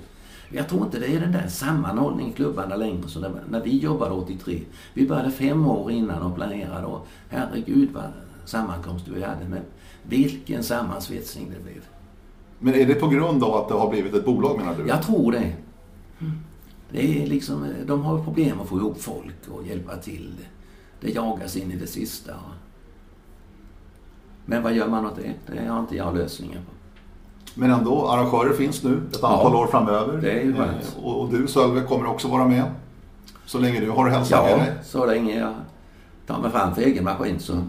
[0.50, 4.14] Jag tror inte det är den där sammanhållningen i klubbarna längre som när vi jobbade
[4.14, 4.60] 83.
[4.94, 8.04] Vi började fem år innan och planerade och herregud vad
[8.44, 9.48] sammankomster vi hade.
[9.48, 9.62] Men
[10.02, 11.82] vilken sammansvetsning det blev.
[12.58, 14.86] Men är det på grund av att det har blivit ett bolag menar du?
[14.88, 15.52] Jag tror det.
[16.90, 20.34] Det är liksom, de har problem att få ihop folk och hjälpa till.
[21.00, 22.32] Det jagas in i det sista.
[24.46, 25.32] Men vad gör man åt det?
[25.56, 26.70] Det har inte jag lösningen på.
[27.60, 30.20] Men ändå, arrangörer finns nu ett antal Ja, år framöver.
[30.22, 30.96] det är ju skönt.
[30.98, 32.64] Eh, Och, du Sölve kommer också vara med.
[33.46, 34.72] Så länge du har hälsan med Ja, dig.
[34.84, 35.54] så länge jag
[36.26, 37.62] tar mig fram för egen maskin så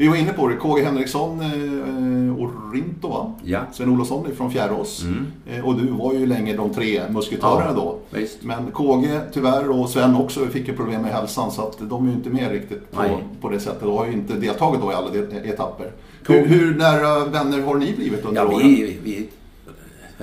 [0.00, 3.34] Vi var inne på det, KG Henriksson eh, Orinto va?
[3.44, 3.60] ja.
[3.72, 5.02] Sven Olofsson från Fjärås.
[5.02, 5.26] Mm.
[5.46, 7.98] Eh, och du var ju länge de tre musketörerna då.
[8.10, 8.42] Visst.
[8.42, 12.10] Men KG tyvärr och Sven också fick ju problem med hälsan så att de är
[12.10, 13.80] ju inte med riktigt på, på det sättet.
[13.80, 15.10] De har ju inte deltagit då i alla
[15.44, 15.92] etapper.
[16.26, 18.58] Hur, hur nära vänner har ni blivit under Ja, åren?
[18.68, 19.28] vi, vi,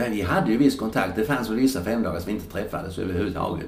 [0.09, 1.15] vi hade ju viss kontakt.
[1.15, 3.67] Det fanns väl vissa femdagars vi inte träffades överhuvudtaget.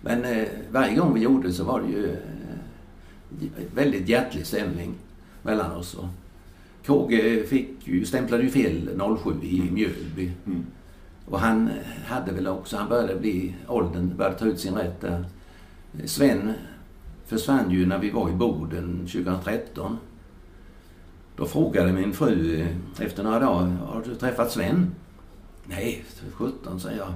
[0.00, 4.94] Men eh, varje gång vi gjorde så var det ju eh, väldigt hjärtlig stämning
[5.42, 5.94] mellan oss.
[5.94, 6.06] Och
[6.86, 10.32] KG fick ju, stämplade ju fel 07 i Mjölby.
[10.46, 10.64] Mm.
[11.26, 11.70] Och han
[12.06, 15.24] hade väl också, han började bli, åldern började ta ut sin rätt där.
[16.04, 16.52] Sven
[17.26, 19.98] försvann ju när vi var i Boden 2013.
[21.36, 22.66] Då frågade min fru
[23.00, 24.90] efter några dagar, har du träffat Sven?
[25.64, 27.12] Nej, 17 säger jag.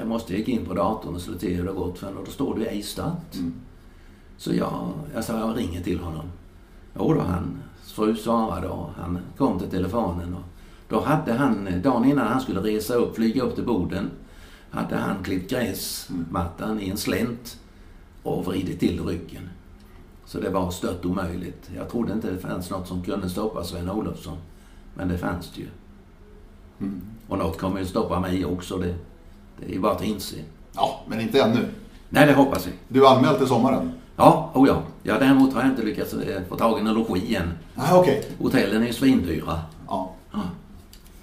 [0.00, 2.30] Jag måste gick in på datorn och slå till hur det gått för och då
[2.30, 3.34] står det ej start.
[3.34, 3.54] Mm.
[4.36, 6.26] Så jag, jag sa, jag ringer till honom.
[6.98, 10.34] Jo då, hans fru svarade och han kom till telefonen.
[10.34, 10.42] Och
[10.88, 14.10] då hade han, dagen innan han skulle resa upp, flyga upp till Boden,
[14.70, 17.58] hade han klippt gräsmattan i en slänt
[18.22, 19.48] och vridit till ryggen.
[20.24, 21.70] Så det var stört omöjligt.
[21.76, 24.36] Jag trodde inte det fanns något som kunde stoppa Sven Olofsson.
[24.94, 25.68] Men det fanns det ju.
[26.80, 27.00] Mm.
[27.28, 28.78] Och något kommer ju stoppa mig också.
[28.78, 28.94] Det,
[29.58, 30.36] det är ju bara att inse.
[30.72, 31.68] Ja, men inte ännu.
[32.08, 32.72] Nej, det hoppas vi.
[32.88, 33.92] Du är anmäld till sommaren?
[34.22, 34.82] Ja, oh ja.
[35.02, 35.18] ja.
[35.18, 37.52] Däremot har jag inte lyckats eh, få tag i en logi än.
[37.74, 38.24] Nej, okej.
[38.38, 39.60] Hotellen är ju svindyra.
[39.88, 40.14] Ja.
[40.32, 40.40] Ja.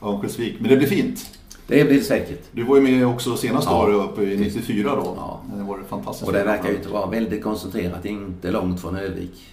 [0.07, 0.55] Örnsköldsvik.
[0.59, 1.25] Men det blir fint.
[1.67, 2.43] Det blir det säkert.
[2.51, 3.83] Du var ju med också senaste Ja.
[3.83, 5.13] året uppe i 94 då.
[5.17, 5.39] Ja.
[5.57, 6.27] Det var fantastiskt.
[6.27, 9.47] Och det verkar ju inte vara väldigt koncentrerat, inte långt från Övik.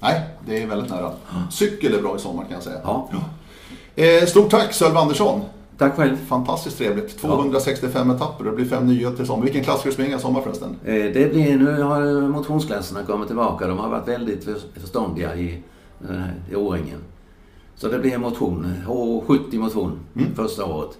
[0.00, 1.12] Nej, det är väldigt nära.
[1.50, 2.80] Cykel är bra i sommar kan jag säga.
[2.84, 3.08] Ja,
[3.96, 5.40] Eh, stort tack Sölve Andersson.
[5.78, 6.16] Tack själv.
[6.26, 7.18] Fantastiskt trevligt.
[7.20, 9.44] 265 etapper och det blir fem nya till sommar.
[9.44, 10.76] Vilken klass ska du springa i sommar förresten?
[10.84, 13.66] Eh, Det blir, nu har motionsklasserna kommit tillbaka.
[13.66, 15.62] De har varit väldigt för- förståndiga i,
[16.08, 16.98] här- i Åringen.
[17.76, 19.98] Så det blir en motion, H70 motion,
[20.36, 20.90] första året.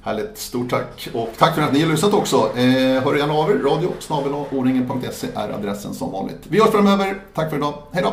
[0.00, 1.08] Härligt, stort tack.
[1.14, 2.36] Och tack för att ni har lyssnat också.
[2.36, 3.54] Eh, hör gärna av er.
[3.54, 3.88] Radio
[5.34, 6.38] är adressen som vanligt.
[6.48, 7.22] Vi hörs framöver.
[7.34, 7.74] Tack för idag.
[7.92, 8.12] Hej då!